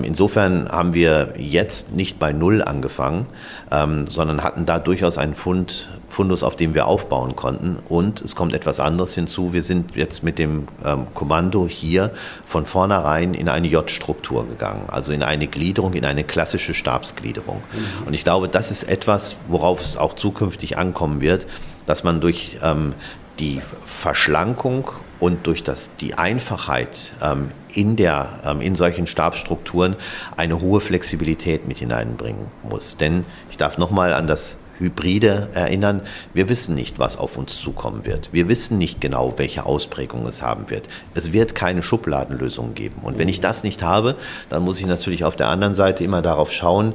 Insofern 0.04 0.70
haben 0.70 0.94
wir 0.94 1.34
jetzt 1.38 1.96
nicht 1.96 2.20
bei 2.20 2.34
Null 2.34 2.62
angefangen, 2.62 3.28
ähm, 3.72 4.08
sondern 4.08 4.44
hatten 4.44 4.66
da 4.66 4.80
durchaus 4.80 5.18
einen 5.18 5.36
Fund 5.36 5.90
Fundus, 6.08 6.42
auf 6.42 6.56
dem 6.56 6.74
wir 6.74 6.88
aufbauen 6.88 7.36
konnten. 7.36 7.78
Und 7.90 8.22
es 8.22 8.36
kommt 8.36 8.54
etwas 8.54 8.80
anderes 8.80 9.14
hinzu. 9.14 9.54
Wir 9.54 9.62
sind 9.62 9.96
jetzt 9.96 10.24
mit 10.24 10.40
dem 10.40 10.68
ähm, 10.86 11.08
Kommando 11.14 11.68
hier 11.68 12.12
von 12.46 12.66
vornherein 12.66 13.34
in 13.34 13.50
eine 13.50 13.68
J-Struktur 13.68 14.48
gegangen, 14.48 14.84
also 14.88 15.12
in 15.12 15.22
eine 15.22 15.48
Gliederung, 15.48 15.94
in 15.94 16.06
eine 16.06 16.24
klassische 16.24 16.74
Stabsgliederung. 16.74 17.58
Mhm. 17.58 18.08
Und 18.08 18.14
ich 18.14 18.24
glaube, 18.24 18.48
das 18.48 18.72
ist 18.72 18.84
etwas, 18.84 19.36
worauf 19.48 19.82
es 19.82 19.98
auch 19.98 20.14
zukünftig 20.14 20.78
ankommen 20.78 21.20
wird, 21.22 21.46
dass 21.86 22.04
man 22.04 22.22
durch 22.22 22.58
ähm, 22.64 22.94
die 23.40 23.62
Verschlankung 23.86 24.90
und 25.20 25.48
durch 25.48 25.64
das, 25.64 25.90
die 26.00 26.16
Einfachheit 26.16 27.14
ähm, 27.22 27.50
in, 27.74 27.96
der, 27.96 28.40
ähm, 28.44 28.62
in 28.62 28.76
solchen 28.76 29.08
Stabsstrukturen 29.08 29.96
eine 30.36 30.62
hohe 30.62 30.82
Flexibilität 30.82 31.68
mit 31.68 31.80
hineinbringen 31.80 32.48
muss. 32.64 32.98
Denn 32.98 33.26
ich 33.50 33.58
darf 33.58 33.78
nochmal 33.78 34.14
an 34.14 34.28
das 34.28 34.58
Hybride 34.80 35.50
erinnern. 35.54 36.02
Wir 36.34 36.50
wissen 36.50 36.76
nicht, 36.76 37.00
was 37.00 37.18
auf 37.18 37.38
uns 37.38 37.60
zukommen 37.60 38.06
wird. 38.06 38.30
Wir 38.32 38.48
wissen 38.48 38.78
nicht 38.78 39.02
genau, 39.02 39.34
welche 39.38 39.66
Ausprägung 39.66 40.26
es 40.28 40.42
haben 40.42 40.70
wird. 40.70 40.88
Es 41.16 41.34
wird 41.34 41.56
keine 41.56 41.82
Schubladenlösung 41.82 42.74
geben. 42.76 43.02
Und 43.02 43.18
wenn 43.18 43.30
ich 43.30 43.42
das 43.42 43.64
nicht 43.64 43.82
habe, 43.84 44.16
dann 44.50 44.64
muss 44.64 44.80
ich 44.80 44.86
natürlich 44.86 45.24
auf 45.24 45.36
der 45.36 45.50
anderen 45.50 45.74
Seite 45.74 46.04
immer 46.04 46.22
darauf 46.22 46.52
schauen, 46.52 46.94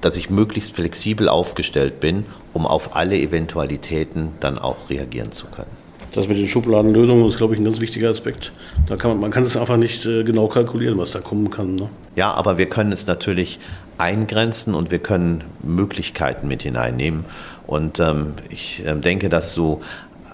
dass 0.00 0.16
ich 0.16 0.30
möglichst 0.30 0.74
flexibel 0.74 1.28
aufgestellt 1.28 2.00
bin, 2.00 2.24
um 2.54 2.66
auf 2.66 2.96
alle 2.96 3.18
Eventualitäten 3.18 4.32
dann 4.40 4.58
auch 4.58 4.88
reagieren 4.88 5.30
zu 5.30 5.46
können. 5.46 5.79
Das 6.12 6.26
mit 6.26 6.38
den 6.38 6.48
Schubladenlösungen 6.48 7.26
ist, 7.26 7.36
glaube 7.36 7.54
ich, 7.54 7.60
ein 7.60 7.64
ganz 7.64 7.80
wichtiger 7.80 8.10
Aspekt. 8.10 8.52
Da 8.88 8.96
kann 8.96 9.12
man, 9.12 9.20
man 9.20 9.30
kann 9.30 9.44
es 9.44 9.56
einfach 9.56 9.76
nicht 9.76 10.04
äh, 10.06 10.24
genau 10.24 10.48
kalkulieren, 10.48 10.98
was 10.98 11.12
da 11.12 11.20
kommen 11.20 11.50
kann. 11.50 11.76
Ne? 11.76 11.88
Ja, 12.16 12.32
aber 12.32 12.58
wir 12.58 12.66
können 12.66 12.90
es 12.90 13.06
natürlich 13.06 13.60
eingrenzen 13.96 14.74
und 14.74 14.90
wir 14.90 14.98
können 14.98 15.44
Möglichkeiten 15.62 16.48
mit 16.48 16.62
hineinnehmen. 16.62 17.24
Und 17.66 18.00
ähm, 18.00 18.34
ich 18.48 18.84
äh, 18.84 18.94
denke, 18.96 19.28
dass 19.28 19.54
so 19.54 19.82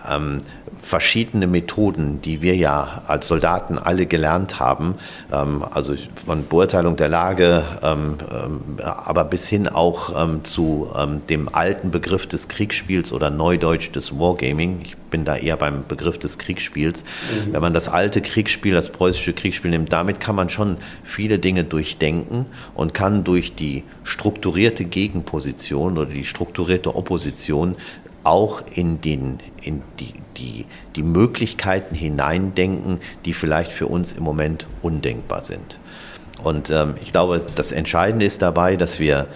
ähm, 0.08 0.38
verschiedene 0.80 1.46
Methoden, 1.46 2.20
die 2.22 2.42
wir 2.42 2.56
ja 2.56 3.02
als 3.06 3.26
Soldaten 3.26 3.78
alle 3.78 4.06
gelernt 4.06 4.60
haben, 4.60 4.94
ähm, 5.32 5.64
also 5.70 5.94
von 6.24 6.46
Beurteilung 6.46 6.96
der 6.96 7.08
Lage, 7.08 7.64
ähm, 7.82 8.18
ähm, 8.30 8.60
aber 8.82 9.24
bis 9.24 9.48
hin 9.48 9.68
auch 9.68 10.36
zu 10.44 10.88
dem 11.28 11.48
alten 11.52 11.90
Begriff 11.90 12.26
des 12.26 12.48
Kriegsspiels 12.48 13.12
oder 13.12 13.30
Neudeutsch 13.30 13.92
des 13.92 14.18
Wargaming. 14.18 14.80
Ich 14.82 14.96
bin 15.10 15.24
da 15.24 15.36
eher 15.36 15.56
beim 15.56 15.84
Begriff 15.86 16.18
des 16.18 16.38
Kriegsspiels. 16.38 17.02
Mhm. 17.02 17.52
Wenn 17.52 17.60
man 17.60 17.74
das 17.74 17.88
alte 17.88 18.20
Kriegsspiel, 18.20 18.74
das 18.74 18.90
preußische 18.90 19.32
Kriegsspiel 19.32 19.70
nimmt, 19.70 19.92
damit 19.92 20.20
kann 20.20 20.34
man 20.34 20.48
schon 20.48 20.76
viele 21.02 21.38
Dinge 21.38 21.64
durchdenken 21.64 22.46
und 22.74 22.94
kann 22.94 23.24
durch 23.24 23.54
die 23.54 23.84
strukturierte 24.04 24.84
Gegenposition 24.84 25.98
oder 25.98 26.10
die 26.10 26.24
strukturierte 26.24 26.94
Opposition 26.94 27.76
auch 28.26 28.62
in, 28.74 29.00
den, 29.00 29.38
in 29.62 29.82
die, 30.00 30.12
die, 30.36 30.66
die 30.96 31.02
Möglichkeiten 31.02 31.94
hineindenken, 31.94 33.00
die 33.24 33.32
vielleicht 33.32 33.72
für 33.72 33.86
uns 33.86 34.12
im 34.12 34.24
Moment 34.24 34.66
undenkbar 34.82 35.44
sind. 35.44 35.78
Und 36.42 36.70
ähm, 36.70 36.96
ich 37.02 37.12
glaube, 37.12 37.40
das 37.54 37.72
Entscheidende 37.72 38.26
ist 38.26 38.42
dabei, 38.42 38.76
dass 38.76 38.98
wir 38.98 39.28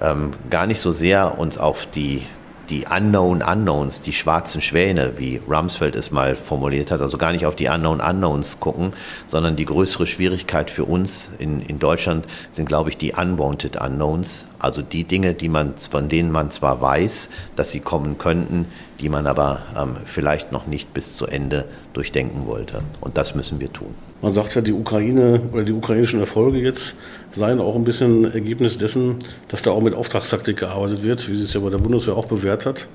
ähm, 0.00 0.32
gar 0.50 0.66
nicht 0.66 0.80
so 0.80 0.92
sehr 0.92 1.38
uns 1.38 1.56
auf 1.56 1.86
die 1.86 2.22
die 2.70 2.84
Unknown 2.90 3.42
Unknowns, 3.42 4.00
die 4.00 4.14
schwarzen 4.14 4.62
Schwäne, 4.62 5.18
wie 5.18 5.40
Rumsfeld 5.46 5.94
es 5.94 6.10
mal 6.10 6.36
formuliert 6.36 6.90
hat, 6.90 7.02
also 7.02 7.18
gar 7.18 7.32
nicht 7.32 7.44
auf 7.44 7.54
die 7.54 7.68
Unknown 7.68 8.00
Unknowns 8.00 8.60
gucken, 8.60 8.94
sondern 9.26 9.56
die 9.56 9.66
größere 9.66 10.06
Schwierigkeit 10.06 10.70
für 10.70 10.84
uns 10.84 11.30
in, 11.38 11.60
in 11.60 11.78
Deutschland 11.78 12.26
sind, 12.50 12.68
glaube 12.68 12.88
ich, 12.88 12.96
die 12.96 13.12
Unwanted 13.12 13.76
Unknowns, 13.76 14.46
also 14.62 14.80
die 14.80 15.04
Dinge, 15.04 15.34
die 15.34 15.48
man, 15.48 15.74
von 15.76 16.08
denen 16.08 16.30
man 16.30 16.50
zwar 16.50 16.80
weiß, 16.80 17.28
dass 17.56 17.70
sie 17.70 17.80
kommen 17.80 18.16
könnten, 18.16 18.66
die 19.00 19.08
man 19.08 19.26
aber 19.26 19.62
ähm, 19.76 19.96
vielleicht 20.04 20.52
noch 20.52 20.68
nicht 20.68 20.94
bis 20.94 21.16
zu 21.16 21.26
Ende 21.26 21.66
durchdenken 21.92 22.46
wollte. 22.46 22.80
Und 23.00 23.18
das 23.18 23.34
müssen 23.34 23.60
wir 23.60 23.72
tun. 23.72 23.94
Man 24.22 24.32
sagt 24.32 24.54
ja, 24.54 24.60
die 24.60 24.72
Ukraine 24.72 25.40
oder 25.52 25.64
die 25.64 25.72
ukrainischen 25.72 26.20
Erfolge 26.20 26.58
jetzt 26.58 26.94
seien 27.32 27.60
auch 27.60 27.74
ein 27.74 27.82
bisschen 27.82 28.32
Ergebnis 28.32 28.78
dessen, 28.78 29.16
dass 29.48 29.62
da 29.62 29.72
auch 29.72 29.80
mit 29.80 29.96
Auftragstaktik 29.96 30.58
gearbeitet 30.58 31.02
wird, 31.02 31.28
wie 31.28 31.34
sie 31.34 31.42
es 31.42 31.52
ja 31.52 31.60
bei 31.60 31.70
der 31.70 31.78
Bundeswehr 31.78 32.16
auch 32.16 32.26
bewährt 32.26 32.64
hat. 32.64 32.86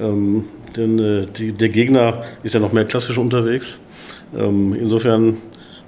Ähm, 0.00 0.46
denn 0.76 0.98
äh, 0.98 1.22
die, 1.22 1.52
der 1.52 1.68
Gegner 1.68 2.24
ist 2.42 2.54
ja 2.54 2.60
noch 2.60 2.72
mehr 2.72 2.86
klassisch 2.86 3.18
unterwegs. 3.18 3.78
Ähm, 4.36 4.74
insofern 4.74 5.36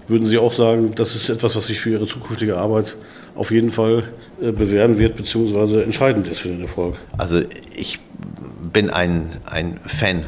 würden 0.07 0.25
Sie 0.25 0.39
auch 0.39 0.53
sagen, 0.53 0.93
das 0.95 1.17
ist 1.17 1.29
etwas, 1.29 1.57
was 1.57 1.67
sich 1.67 1.81
für 1.81 1.91
Ihre 1.91 2.07
zukünftige 2.07 2.57
Arbeit 2.57 2.97
auf 3.37 3.51
jeden 3.51 3.71
Fall 3.71 4.05
äh, 4.41 4.53
bewähren 4.53 4.99
wird, 4.99 5.17
beziehungsweise 5.17 5.83
entscheidend 5.83 6.29
ist 6.29 6.41
für 6.41 6.49
den 6.49 6.63
Erfolg? 6.63 6.97
Also 7.17 7.43
ich 7.75 8.01
bin 8.73 8.91
ein, 8.91 9.31
ein 9.47 9.79
Fan 9.85 10.25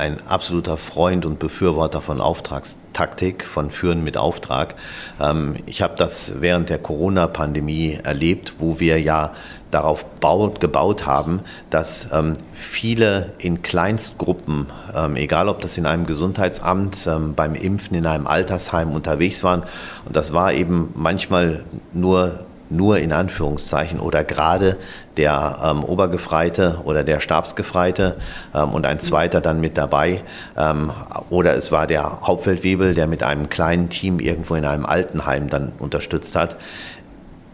ein 0.00 0.16
absoluter 0.26 0.78
Freund 0.78 1.26
und 1.26 1.38
Befürworter 1.38 2.00
von 2.00 2.22
Auftragstaktik, 2.22 3.44
von 3.44 3.70
Führen 3.70 4.02
mit 4.02 4.16
Auftrag. 4.16 4.74
Ähm, 5.20 5.56
ich 5.66 5.82
habe 5.82 5.94
das 5.96 6.40
während 6.40 6.70
der 6.70 6.78
Corona-Pandemie 6.78 7.98
erlebt, 8.02 8.54
wo 8.58 8.80
wir 8.80 8.98
ja 8.98 9.34
darauf 9.70 10.04
baut, 10.04 10.58
gebaut 10.58 11.06
haben, 11.06 11.40
dass 11.68 12.08
ähm, 12.12 12.38
viele 12.52 13.34
in 13.38 13.62
Kleinstgruppen, 13.62 14.66
ähm, 14.94 15.16
egal 15.16 15.48
ob 15.48 15.60
das 15.60 15.76
in 15.76 15.86
einem 15.86 16.06
Gesundheitsamt, 16.06 17.06
ähm, 17.06 17.34
beim 17.34 17.54
Impfen 17.54 17.96
in 17.96 18.06
einem 18.06 18.26
Altersheim 18.26 18.92
unterwegs 18.92 19.44
waren. 19.44 19.64
Und 20.06 20.16
das 20.16 20.32
war 20.32 20.52
eben 20.54 20.92
manchmal 20.96 21.64
nur 21.92 22.40
nur 22.70 22.98
in 22.98 23.12
Anführungszeichen 23.12 24.00
oder 24.00 24.24
gerade 24.24 24.78
der 25.16 25.58
ähm, 25.62 25.84
Obergefreite 25.84 26.80
oder 26.84 27.04
der 27.04 27.20
Stabsgefreite 27.20 28.16
ähm, 28.54 28.70
und 28.70 28.86
ein 28.86 29.00
zweiter 29.00 29.40
dann 29.40 29.60
mit 29.60 29.76
dabei. 29.76 30.22
Ähm, 30.56 30.92
oder 31.28 31.56
es 31.56 31.72
war 31.72 31.86
der 31.86 32.20
Hauptfeldwebel, 32.22 32.94
der 32.94 33.06
mit 33.06 33.22
einem 33.22 33.50
kleinen 33.50 33.88
Team 33.90 34.20
irgendwo 34.20 34.54
in 34.54 34.64
einem 34.64 34.86
Altenheim 34.86 35.48
dann 35.48 35.72
unterstützt 35.78 36.36
hat. 36.36 36.56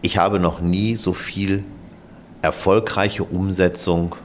Ich 0.01 0.17
habe 0.17 0.39
noch 0.39 0.61
nie 0.61 0.95
so 0.95 1.13
viel 1.13 1.63
erfolgreiche 2.41 3.23
Umsetzung 3.23 4.15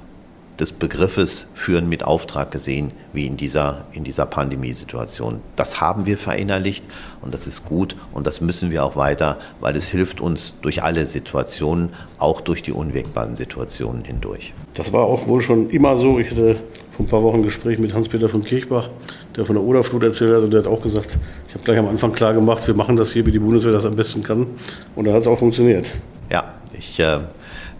des 0.60 0.72
Begriffes 0.72 1.48
Führen 1.54 1.88
mit 1.88 2.04
Auftrag 2.04 2.50
gesehen 2.50 2.92
wie 3.12 3.26
in 3.26 3.36
dieser, 3.36 3.86
in 3.92 4.04
dieser 4.04 4.26
Pandemiesituation. 4.26 5.40
Das 5.56 5.80
haben 5.80 6.06
wir 6.06 6.18
verinnerlicht 6.18 6.84
und 7.22 7.34
das 7.34 7.46
ist 7.46 7.64
gut 7.64 7.96
und 8.12 8.26
das 8.26 8.40
müssen 8.40 8.70
wir 8.70 8.84
auch 8.84 8.96
weiter, 8.96 9.38
weil 9.60 9.76
es 9.76 9.88
hilft 9.88 10.20
uns 10.20 10.54
durch 10.60 10.82
alle 10.82 11.06
Situationen, 11.06 11.90
auch 12.18 12.40
durch 12.40 12.62
die 12.62 12.72
unwägbaren 12.72 13.34
Situationen 13.34 14.04
hindurch. 14.04 14.52
Das 14.74 14.92
war 14.92 15.04
auch 15.04 15.26
wohl 15.26 15.42
schon 15.42 15.70
immer 15.70 15.98
so. 15.98 16.18
Ich 16.18 16.30
hatte 16.30 16.60
vor 16.90 17.06
ein 17.06 17.08
paar 17.08 17.22
Wochen 17.22 17.36
ein 17.36 17.42
Gespräch 17.42 17.78
mit 17.78 17.94
Hans-Peter 17.94 18.28
von 18.28 18.44
Kirchbach, 18.44 18.90
der 19.36 19.46
von 19.46 19.56
der 19.56 19.64
Oderflut 19.64 20.02
erzählt 20.04 20.36
hat 20.36 20.42
und 20.44 20.50
der 20.50 20.60
hat 20.60 20.66
auch 20.66 20.82
gesagt, 20.82 21.18
ich 21.48 21.54
habe 21.54 21.64
gleich 21.64 21.78
am 21.78 21.88
Anfang 21.88 22.12
klar 22.12 22.34
gemacht, 22.34 22.66
wir 22.66 22.74
machen 22.74 22.96
das 22.96 23.12
hier, 23.12 23.24
wie 23.26 23.32
die 23.32 23.38
Bundeswehr 23.38 23.72
das 23.72 23.84
am 23.84 23.96
besten 23.96 24.22
kann 24.22 24.46
und 24.94 25.06
da 25.06 25.12
hat 25.12 25.20
es 25.20 25.26
auch 25.26 25.38
funktioniert. 25.38 25.94
Ja, 26.30 26.54
ich 26.72 27.00
äh, 27.00 27.18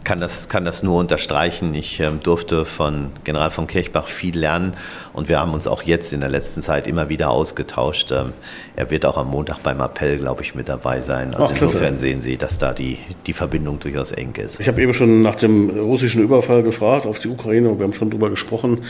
kann 0.05 0.21
das, 0.21 0.49
kann 0.49 0.65
das 0.65 0.83
nur 0.83 0.99
unterstreichen. 0.99 1.75
Ich 1.75 2.01
ähm, 2.01 2.21
durfte 2.23 2.65
von 2.65 3.11
General 3.25 3.51
von 3.51 3.67
Kirchbach 3.67 4.09
viel 4.09 4.39
lernen 4.39 4.75
und 5.13 5.29
wir 5.29 5.39
haben 5.39 5.53
uns 5.53 5.67
auch 5.67 5.83
jetzt 5.83 6.13
in 6.13 6.21
der 6.21 6.29
letzten 6.29 6.63
Zeit 6.63 6.87
immer 6.87 7.09
wieder 7.09 7.31
ausgetauscht. 7.31 8.13
Ähm, 8.13 8.33
er 8.77 8.91
wird 8.91 9.05
auch 9.07 9.17
am 9.17 9.31
Montag 9.31 9.63
beim 9.63 9.81
Appell, 9.81 10.19
glaube 10.19 10.43
ich, 10.43 10.55
mit 10.55 10.69
dabei 10.69 11.01
sein. 11.01 11.35
Also 11.35 11.53
Ach, 11.55 11.63
insofern 11.63 11.97
sehen 11.97 12.21
Sie, 12.21 12.37
dass 12.37 12.59
da 12.59 12.73
die, 12.73 12.99
die 13.27 13.33
Verbindung 13.33 13.79
durchaus 13.79 14.13
eng 14.13 14.35
ist. 14.37 14.61
Ich 14.61 14.69
habe 14.69 14.81
eben 14.83 14.95
schon 14.95 15.23
nach 15.23 15.37
dem 15.37 15.71
russischen 15.71 16.23
Überfall 16.23 16.63
gefragt 16.63 17.07
auf 17.07 17.19
die 17.19 17.29
Ukraine 17.29 17.69
und 17.71 17.79
wir 17.79 17.85
haben 17.85 17.93
schon 17.93 18.11
darüber 18.11 18.31
gesprochen. 18.31 18.83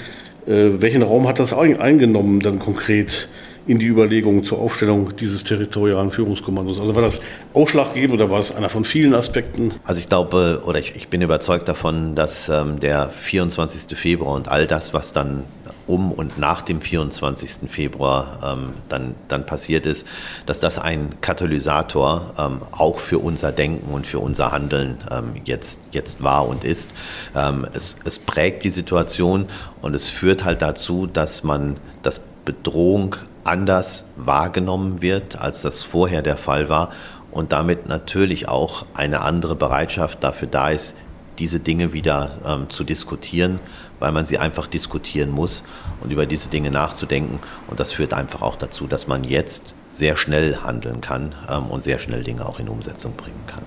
Äh, 0.47 0.81
welchen 0.81 1.03
Raum 1.03 1.29
hat 1.29 1.39
das 1.39 1.53
eingenommen 1.53 2.41
dann 2.41 2.59
konkret? 2.59 3.29
In 3.67 3.79
die 3.79 3.87
Überlegungen 3.87 4.45
zur 4.45 4.59
Aufstellung 4.59 5.17
dieses 5.17 5.45
territorialen 5.45 6.11
Führungskommandos? 6.11 6.79
Also 6.79 6.95
war 6.95 7.03
das 7.03 7.21
ausschlaggebend 7.55 8.21
oder 8.21 8.31
war 8.31 8.39
das 8.39 8.55
einer 8.55 8.69
von 8.69 8.85
vielen 8.85 9.15
Aspekten? 9.15 9.75
Also 9.85 10.01
ich 10.01 10.09
glaube 10.09 10.63
oder 10.65 10.79
ich, 10.79 10.95
ich 10.97 11.09
bin 11.09 11.23
überzeugt 11.23 11.69
davon, 11.69 12.15
dass 12.15 12.49
ähm, 12.49 12.81
der 12.81 13.11
24. 13.11 13.97
Februar 13.97 14.35
und 14.35 14.49
all 14.49 14.67
das, 14.67 14.93
was 14.95 15.13
dann 15.13 15.45
um 15.87 16.13
und 16.13 16.39
nach 16.39 16.63
dem 16.63 16.81
24. 16.81 17.69
Februar 17.69 18.39
ähm, 18.45 18.75
dann, 18.89 19.15
dann 19.29 19.47
passiert 19.47 19.87
ist, 19.87 20.07
dass 20.47 20.61
das 20.61 20.79
ein 20.79 21.21
Katalysator 21.21 22.33
ähm, 22.39 22.61
auch 22.73 22.99
für 22.99 23.19
unser 23.19 23.53
Denken 23.53 23.93
und 23.93 24.07
für 24.07 24.19
unser 24.19 24.53
Handeln 24.53 24.99
ähm, 25.11 25.35
jetzt, 25.45 25.81
jetzt 25.93 26.23
war 26.23 26.47
und 26.47 26.65
ist. 26.65 26.91
Ähm, 27.35 27.67
es, 27.75 27.97
es 28.05 28.19
prägt 28.19 28.65
die 28.65 28.71
Situation 28.71 29.47
und 29.81 29.95
es 29.95 30.09
führt 30.09 30.45
halt 30.45 30.63
dazu, 30.63 31.07
dass 31.07 31.45
man 31.45 31.77
das 32.03 32.21
Bedrohung 32.45 33.17
anders 33.45 34.07
wahrgenommen 34.17 35.03
wird, 35.03 35.41
als 35.41 35.63
das 35.63 35.83
vorher 35.83 36.23
der 36.23 36.37
Fall 36.37 36.69
war 36.69 36.91
und 37.31 37.53
damit 37.53 37.89
natürlich 37.89 38.49
auch 38.49 38.87
eine 38.95 39.23
andere 39.23 39.57
Bereitschaft 39.57 40.23
dafür 40.23 40.49
da 40.49 40.71
ist, 40.71 40.95
diese 41.39 41.61
Dinge 41.61 41.93
wieder 41.93 42.39
ähm, 42.47 42.71
zu 42.71 42.85
diskutieren, 42.85 43.59
weil 43.99 44.13
man 44.13 44.27
sie 44.27 44.39
einfach 44.39 44.67
diskutieren 44.67 45.31
muss 45.31 45.63
und 46.01 46.11
über 46.11 46.27
diese 46.27 46.49
Dinge 46.49 46.71
nachzudenken. 46.71 47.41
Und 47.69 47.81
das 47.81 47.93
führt 47.93 48.13
einfach 48.13 48.43
auch 48.43 48.57
dazu, 48.57 48.87
dass 48.87 49.07
man 49.07 49.25
jetzt 49.25 49.75
sehr 49.91 50.17
schnell 50.17 50.59
handeln 50.63 51.01
kann 51.01 51.35
ähm, 51.49 51.67
und 51.67 51.83
sehr 51.83 51.99
schnell 51.99 52.23
Dinge 52.23 52.47
auch 52.47 52.59
in 52.59 52.69
Umsetzung 52.69 53.15
bringen 53.15 53.45
kann. 53.47 53.63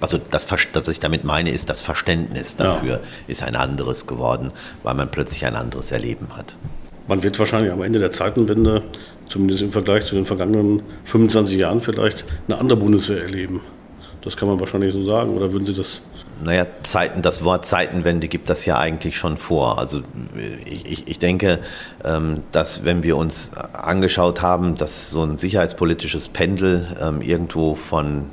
Also 0.00 0.18
das, 0.18 0.50
was 0.50 0.88
ich 0.88 1.00
damit 1.00 1.24
meine, 1.24 1.50
ist, 1.50 1.70
das 1.70 1.80
Verständnis 1.80 2.56
dafür 2.56 2.94
ja. 2.94 3.00
ist 3.26 3.42
ein 3.42 3.56
anderes 3.56 4.06
geworden, 4.06 4.52
weil 4.82 4.94
man 4.94 5.10
plötzlich 5.10 5.46
ein 5.46 5.56
anderes 5.56 5.92
Erleben 5.92 6.36
hat. 6.36 6.56
Man 7.06 7.22
wird 7.22 7.38
wahrscheinlich 7.38 7.72
am 7.72 7.82
Ende 7.82 7.98
der 7.98 8.10
Zeitenwende, 8.10 8.82
zumindest 9.28 9.62
im 9.62 9.72
Vergleich 9.72 10.06
zu 10.06 10.14
den 10.14 10.24
vergangenen 10.24 10.82
25 11.04 11.56
Jahren, 11.56 11.80
vielleicht 11.80 12.24
eine 12.48 12.58
andere 12.58 12.78
Bundeswehr 12.78 13.22
erleben. 13.22 13.60
Das 14.22 14.36
kann 14.36 14.48
man 14.48 14.58
wahrscheinlich 14.58 14.94
so 14.94 15.06
sagen. 15.06 15.36
Oder 15.36 15.52
würden 15.52 15.66
Sie 15.66 15.74
das 15.74 16.00
naja, 16.42 16.66
Zeiten, 16.82 17.22
das 17.22 17.44
Wort 17.44 17.64
Zeitenwende 17.64 18.28
gibt 18.28 18.50
das 18.50 18.66
ja 18.66 18.78
eigentlich 18.78 19.16
schon 19.16 19.36
vor. 19.36 19.78
Also 19.78 20.02
ich, 20.64 21.06
ich 21.06 21.18
denke, 21.18 21.60
ähm, 22.04 22.42
dass 22.50 22.84
wenn 22.84 23.02
wir 23.02 23.16
uns 23.16 23.52
angeschaut 23.72 24.42
haben, 24.42 24.76
dass 24.76 25.10
so 25.10 25.22
ein 25.22 25.38
sicherheitspolitisches 25.38 26.28
Pendel 26.28 26.86
ähm, 27.00 27.20
irgendwo 27.20 27.76
von 27.76 28.30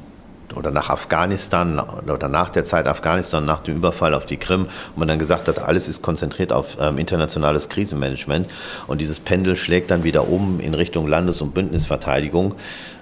oder 0.56 0.72
nach 0.72 0.90
Afghanistan 0.90 1.80
oder 1.80 2.28
nach 2.28 2.50
der 2.50 2.66
Zeit 2.66 2.88
Afghanistan, 2.88 3.46
nach 3.46 3.62
dem 3.62 3.76
Überfall 3.76 4.14
auf 4.14 4.26
die 4.26 4.38
Krim, 4.38 4.68
wo 4.94 5.00
man 5.00 5.08
dann 5.08 5.20
gesagt 5.20 5.48
hat, 5.48 5.60
alles 5.60 5.88
ist 5.88 6.02
konzentriert 6.02 6.52
auf 6.54 6.78
ähm, 6.80 6.98
internationales 6.98 7.70
Krisenmanagement 7.70 8.48
und 8.88 9.02
dieses 9.02 9.20
Pendel 9.20 9.56
schlägt 9.56 9.92
dann 9.92 10.04
wieder 10.04 10.28
um 10.28 10.60
in 10.60 10.74
Richtung 10.74 11.08
Landes- 11.08 11.42
und 11.42 11.54
Bündnisverteidigung, 11.54 12.56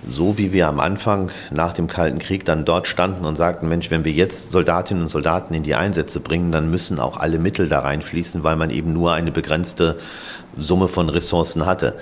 so 0.07 0.37
wie 0.37 0.53
wir 0.53 0.67
am 0.67 0.79
Anfang 0.79 1.29
nach 1.51 1.73
dem 1.73 1.87
Kalten 1.87 2.19
Krieg 2.19 2.45
dann 2.45 2.65
dort 2.65 2.87
standen 2.87 3.25
und 3.25 3.35
sagten, 3.35 3.67
Mensch, 3.67 3.91
wenn 3.91 4.05
wir 4.05 4.11
jetzt 4.11 4.51
Soldatinnen 4.51 5.03
und 5.03 5.09
Soldaten 5.09 5.53
in 5.53 5.63
die 5.63 5.75
Einsätze 5.75 6.19
bringen, 6.19 6.51
dann 6.51 6.69
müssen 6.69 6.99
auch 6.99 7.17
alle 7.17 7.39
Mittel 7.39 7.67
da 7.67 7.79
reinfließen, 7.79 8.43
weil 8.43 8.55
man 8.55 8.69
eben 8.69 8.93
nur 8.93 9.13
eine 9.13 9.31
begrenzte 9.31 9.97
Summe 10.57 10.87
von 10.87 11.09
Ressourcen 11.09 11.65
hatte. 11.65 11.95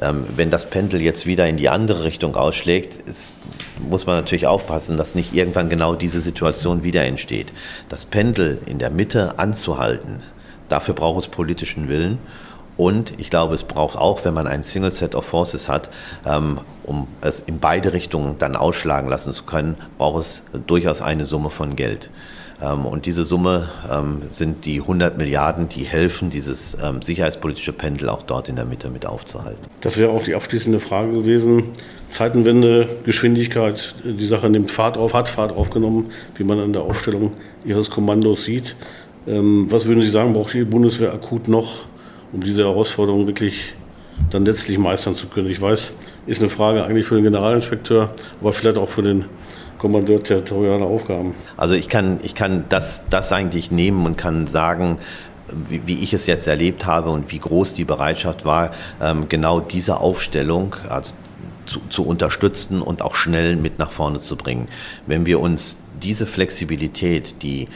Ähm, 0.00 0.24
wenn 0.36 0.50
das 0.50 0.70
Pendel 0.70 1.00
jetzt 1.00 1.26
wieder 1.26 1.48
in 1.48 1.56
die 1.56 1.68
andere 1.68 2.04
Richtung 2.04 2.36
ausschlägt, 2.36 3.08
ist, 3.08 3.34
muss 3.78 4.06
man 4.06 4.16
natürlich 4.16 4.46
aufpassen, 4.46 4.96
dass 4.96 5.14
nicht 5.14 5.34
irgendwann 5.34 5.68
genau 5.68 5.94
diese 5.94 6.20
Situation 6.20 6.82
wieder 6.82 7.04
entsteht. 7.04 7.48
Das 7.88 8.04
Pendel 8.04 8.58
in 8.66 8.78
der 8.78 8.90
Mitte 8.90 9.38
anzuhalten, 9.38 10.22
dafür 10.68 10.94
braucht 10.94 11.18
es 11.18 11.28
politischen 11.28 11.88
Willen. 11.88 12.18
Und 12.76 13.18
ich 13.18 13.28
glaube, 13.28 13.56
es 13.56 13.64
braucht 13.64 13.98
auch, 13.98 14.24
wenn 14.24 14.34
man 14.34 14.46
ein 14.46 14.62
Single 14.62 14.92
Set 14.92 15.16
of 15.16 15.26
Forces 15.26 15.68
hat, 15.68 15.88
ähm, 16.24 16.60
um 16.84 17.08
es 17.20 17.40
in 17.40 17.58
beide 17.58 17.92
Richtungen 17.92 18.36
dann 18.38 18.54
ausschlagen 18.54 19.08
lassen 19.08 19.32
zu 19.32 19.42
können, 19.42 19.74
braucht 19.98 20.20
es 20.20 20.44
durchaus 20.68 21.02
eine 21.02 21.26
Summe 21.26 21.50
von 21.50 21.74
Geld. 21.74 22.08
Ähm, 22.60 22.86
und 22.86 23.06
diese 23.06 23.24
Summe 23.24 23.68
ähm, 23.90 24.22
sind 24.28 24.64
die 24.64 24.80
100 24.80 25.16
Milliarden, 25.16 25.68
die 25.68 25.84
helfen, 25.84 26.30
dieses 26.30 26.76
ähm, 26.82 27.02
sicherheitspolitische 27.02 27.72
Pendel 27.72 28.08
auch 28.08 28.22
dort 28.22 28.48
in 28.48 28.56
der 28.56 28.64
Mitte 28.64 28.90
mit 28.90 29.06
aufzuhalten. 29.06 29.60
Das 29.80 29.98
wäre 29.98 30.10
auch 30.10 30.22
die 30.22 30.34
abschließende 30.34 30.80
Frage 30.80 31.12
gewesen. 31.12 31.64
Zeitenwende, 32.08 32.88
Geschwindigkeit, 33.04 33.94
die 34.04 34.26
Sache 34.26 34.50
nimmt 34.50 34.70
Fahrt 34.70 34.96
auf, 34.96 35.14
hat 35.14 35.28
Fahrt 35.28 35.52
aufgenommen, 35.52 36.10
wie 36.36 36.44
man 36.44 36.58
an 36.58 36.72
der 36.72 36.82
Aufstellung 36.82 37.32
Ihres 37.64 37.90
Kommandos 37.90 38.44
sieht. 38.44 38.76
Was 39.26 39.86
würden 39.86 40.02
Sie 40.02 40.08
sagen, 40.08 40.32
braucht 40.32 40.54
die 40.54 40.64
Bundeswehr 40.64 41.12
akut 41.12 41.48
noch, 41.48 41.84
um 42.32 42.40
diese 42.42 42.62
Herausforderung 42.62 43.26
wirklich 43.26 43.74
dann 44.30 44.46
letztlich 44.46 44.78
meistern 44.78 45.14
zu 45.14 45.26
können? 45.26 45.50
Ich 45.50 45.60
weiß, 45.60 45.92
ist 46.26 46.40
eine 46.40 46.48
Frage 46.48 46.84
eigentlich 46.84 47.06
für 47.06 47.16
den 47.16 47.24
Generalinspekteur, 47.24 48.08
aber 48.40 48.54
vielleicht 48.54 48.78
auch 48.78 48.88
für 48.88 49.02
den 49.02 49.26
Kommandeur 49.78 50.22
territoriale 50.22 50.84
Aufgaben. 50.84 51.34
Also 51.56 51.74
ich 51.74 51.88
kann, 51.88 52.20
ich 52.22 52.34
kann 52.34 52.64
das, 52.68 53.04
das 53.08 53.32
eigentlich 53.32 53.70
nehmen 53.70 54.04
und 54.06 54.16
kann 54.16 54.46
sagen, 54.46 54.98
wie, 55.68 55.86
wie, 55.86 55.98
ich 56.00 56.12
es 56.12 56.26
jetzt 56.26 56.46
erlebt 56.46 56.84
habe 56.86 57.10
und 57.10 57.32
wie 57.32 57.38
groß 57.38 57.74
die 57.74 57.84
Bereitschaft 57.84 58.44
war, 58.44 58.72
ähm, 59.00 59.28
genau 59.28 59.60
diese 59.60 60.00
Aufstellung 60.00 60.76
also 60.88 61.12
zu, 61.64 61.80
zu 61.88 62.06
unterstützen 62.06 62.82
und 62.82 63.02
auch 63.02 63.14
schnell 63.14 63.56
mit 63.56 63.78
nach 63.78 63.90
vorne 63.90 64.20
zu 64.20 64.36
bringen. 64.36 64.68
Wenn 65.06 65.26
wir 65.26 65.40
uns 65.40 65.78
diese 66.02 66.26
Flexibilität, 66.26 67.42
die 67.42 67.68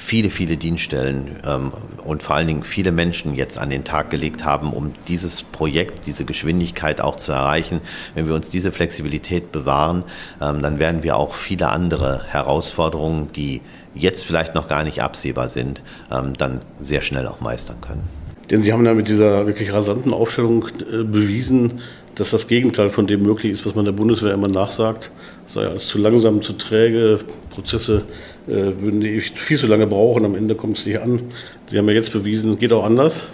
viele, 0.00 0.30
viele 0.30 0.56
Dienststellen 0.56 1.36
ähm, 1.46 1.72
und 2.04 2.22
vor 2.22 2.36
allen 2.36 2.46
Dingen 2.46 2.64
viele 2.64 2.90
Menschen 2.90 3.34
jetzt 3.34 3.58
an 3.58 3.70
den 3.70 3.84
Tag 3.84 4.10
gelegt 4.10 4.44
haben, 4.44 4.72
um 4.72 4.92
dieses 5.06 5.42
Projekt, 5.42 6.06
diese 6.06 6.24
Geschwindigkeit 6.24 7.00
auch 7.00 7.16
zu 7.16 7.32
erreichen. 7.32 7.80
Wenn 8.14 8.26
wir 8.26 8.34
uns 8.34 8.48
diese 8.50 8.72
Flexibilität 8.72 9.52
bewahren, 9.52 10.04
ähm, 10.40 10.62
dann 10.62 10.78
werden 10.78 11.02
wir 11.02 11.16
auch 11.16 11.34
viele 11.34 11.68
andere 11.68 12.24
Herausforderungen, 12.26 13.30
die 13.32 13.60
jetzt 13.94 14.24
vielleicht 14.24 14.54
noch 14.54 14.68
gar 14.68 14.84
nicht 14.84 15.02
absehbar 15.02 15.48
sind, 15.48 15.82
ähm, 16.10 16.34
dann 16.36 16.62
sehr 16.80 17.02
schnell 17.02 17.26
auch 17.26 17.40
meistern 17.40 17.80
können. 17.80 18.08
Denn 18.50 18.62
Sie 18.62 18.72
haben 18.72 18.84
ja 18.84 18.94
mit 18.94 19.08
dieser 19.08 19.46
wirklich 19.46 19.72
rasanten 19.72 20.12
Aufstellung 20.12 20.66
äh, 20.80 21.04
bewiesen, 21.04 21.80
dass 22.16 22.30
das 22.30 22.48
Gegenteil 22.48 22.90
von 22.90 23.06
dem 23.06 23.22
möglich 23.22 23.52
ist, 23.52 23.64
was 23.64 23.74
man 23.74 23.84
der 23.84 23.92
Bundeswehr 23.92 24.34
immer 24.34 24.48
nachsagt. 24.48 25.10
Sei 25.46 25.64
es 25.64 25.86
zu 25.86 25.98
langsam, 25.98 26.42
zu 26.42 26.54
träge, 26.54 27.20
Prozesse 27.50 28.02
würden 28.50 29.00
die 29.00 29.20
viel 29.20 29.58
zu 29.58 29.66
lange 29.66 29.86
brauchen, 29.86 30.24
am 30.24 30.34
Ende 30.34 30.54
kommt 30.54 30.78
es 30.78 30.86
nicht 30.86 31.00
an. 31.00 31.20
Sie 31.66 31.78
haben 31.78 31.88
ja 31.88 31.94
jetzt 31.94 32.12
bewiesen, 32.12 32.52
es 32.52 32.58
geht 32.58 32.72
auch 32.72 32.84
anders. 32.84 33.26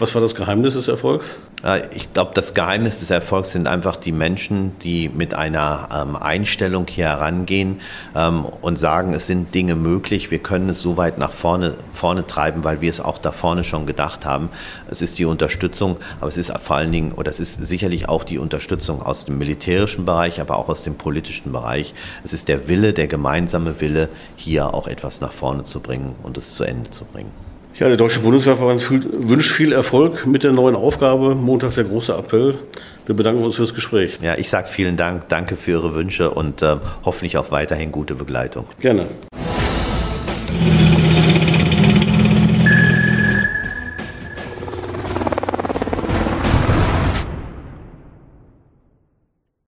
Was 0.00 0.14
war 0.14 0.22
das 0.22 0.36
Geheimnis 0.36 0.74
des 0.74 0.86
Erfolgs? 0.86 1.34
Ich 1.92 2.12
glaube, 2.12 2.30
das 2.34 2.54
Geheimnis 2.54 3.00
des 3.00 3.10
Erfolgs 3.10 3.50
sind 3.50 3.66
einfach 3.66 3.96
die 3.96 4.12
Menschen, 4.12 4.78
die 4.78 5.08
mit 5.08 5.34
einer 5.34 5.88
ähm, 5.92 6.14
Einstellung 6.14 6.86
hier 6.86 7.06
herangehen 7.06 7.80
ähm, 8.14 8.44
und 8.44 8.78
sagen, 8.78 9.12
es 9.12 9.26
sind 9.26 9.52
Dinge 9.56 9.74
möglich, 9.74 10.30
wir 10.30 10.38
können 10.38 10.68
es 10.68 10.80
so 10.80 10.96
weit 10.96 11.18
nach 11.18 11.32
vorne, 11.32 11.74
vorne 11.92 12.24
treiben, 12.24 12.62
weil 12.62 12.80
wir 12.80 12.90
es 12.90 13.00
auch 13.00 13.18
da 13.18 13.32
vorne 13.32 13.64
schon 13.64 13.86
gedacht 13.86 14.24
haben. 14.24 14.50
Es 14.88 15.02
ist 15.02 15.18
die 15.18 15.24
Unterstützung, 15.24 15.96
aber 16.20 16.28
es 16.28 16.36
ist 16.36 16.56
vor 16.60 16.76
allen 16.76 16.92
Dingen, 16.92 17.10
oder 17.10 17.32
es 17.32 17.40
ist 17.40 17.54
sicherlich 17.66 18.08
auch 18.08 18.22
die 18.22 18.38
Unterstützung 18.38 19.02
aus 19.02 19.24
dem 19.24 19.38
militärischen 19.38 20.04
Bereich, 20.04 20.40
aber 20.40 20.58
auch 20.58 20.68
aus 20.68 20.84
dem 20.84 20.94
politischen 20.94 21.50
Bereich. 21.50 21.92
Es 22.22 22.32
ist 22.32 22.46
der 22.46 22.68
Wille, 22.68 22.92
der 22.92 23.08
gemeinsame 23.08 23.80
Wille, 23.80 24.10
hier 24.36 24.74
auch 24.74 24.86
etwas 24.86 25.20
nach 25.20 25.32
vorne 25.32 25.64
zu 25.64 25.80
bringen 25.80 26.14
und 26.22 26.38
es 26.38 26.54
zu 26.54 26.62
Ende 26.62 26.90
zu 26.90 27.04
bringen. 27.04 27.47
Ja, 27.78 27.86
der 27.86 27.96
Deutsche 27.96 28.18
Bundeswehrverband 28.18 28.90
wünscht 28.90 29.52
viel 29.52 29.72
Erfolg 29.72 30.26
mit 30.26 30.42
der 30.42 30.50
neuen 30.50 30.74
Aufgabe. 30.74 31.36
Montag 31.36 31.74
der 31.74 31.84
große 31.84 32.12
Appell. 32.12 32.56
Wir 33.06 33.14
bedanken 33.14 33.44
uns 33.44 33.54
fürs 33.54 33.72
Gespräch. 33.72 34.18
Ja, 34.20 34.36
ich 34.36 34.48
sage 34.48 34.66
vielen 34.66 34.96
Dank. 34.96 35.28
Danke 35.28 35.54
für 35.54 35.70
Ihre 35.70 35.94
Wünsche 35.94 36.32
und 36.32 36.60
äh, 36.60 36.76
hoffentlich 37.04 37.36
auch 37.38 37.52
weiterhin 37.52 37.92
gute 37.92 38.16
Begleitung. 38.16 38.64
Gerne. 38.80 39.06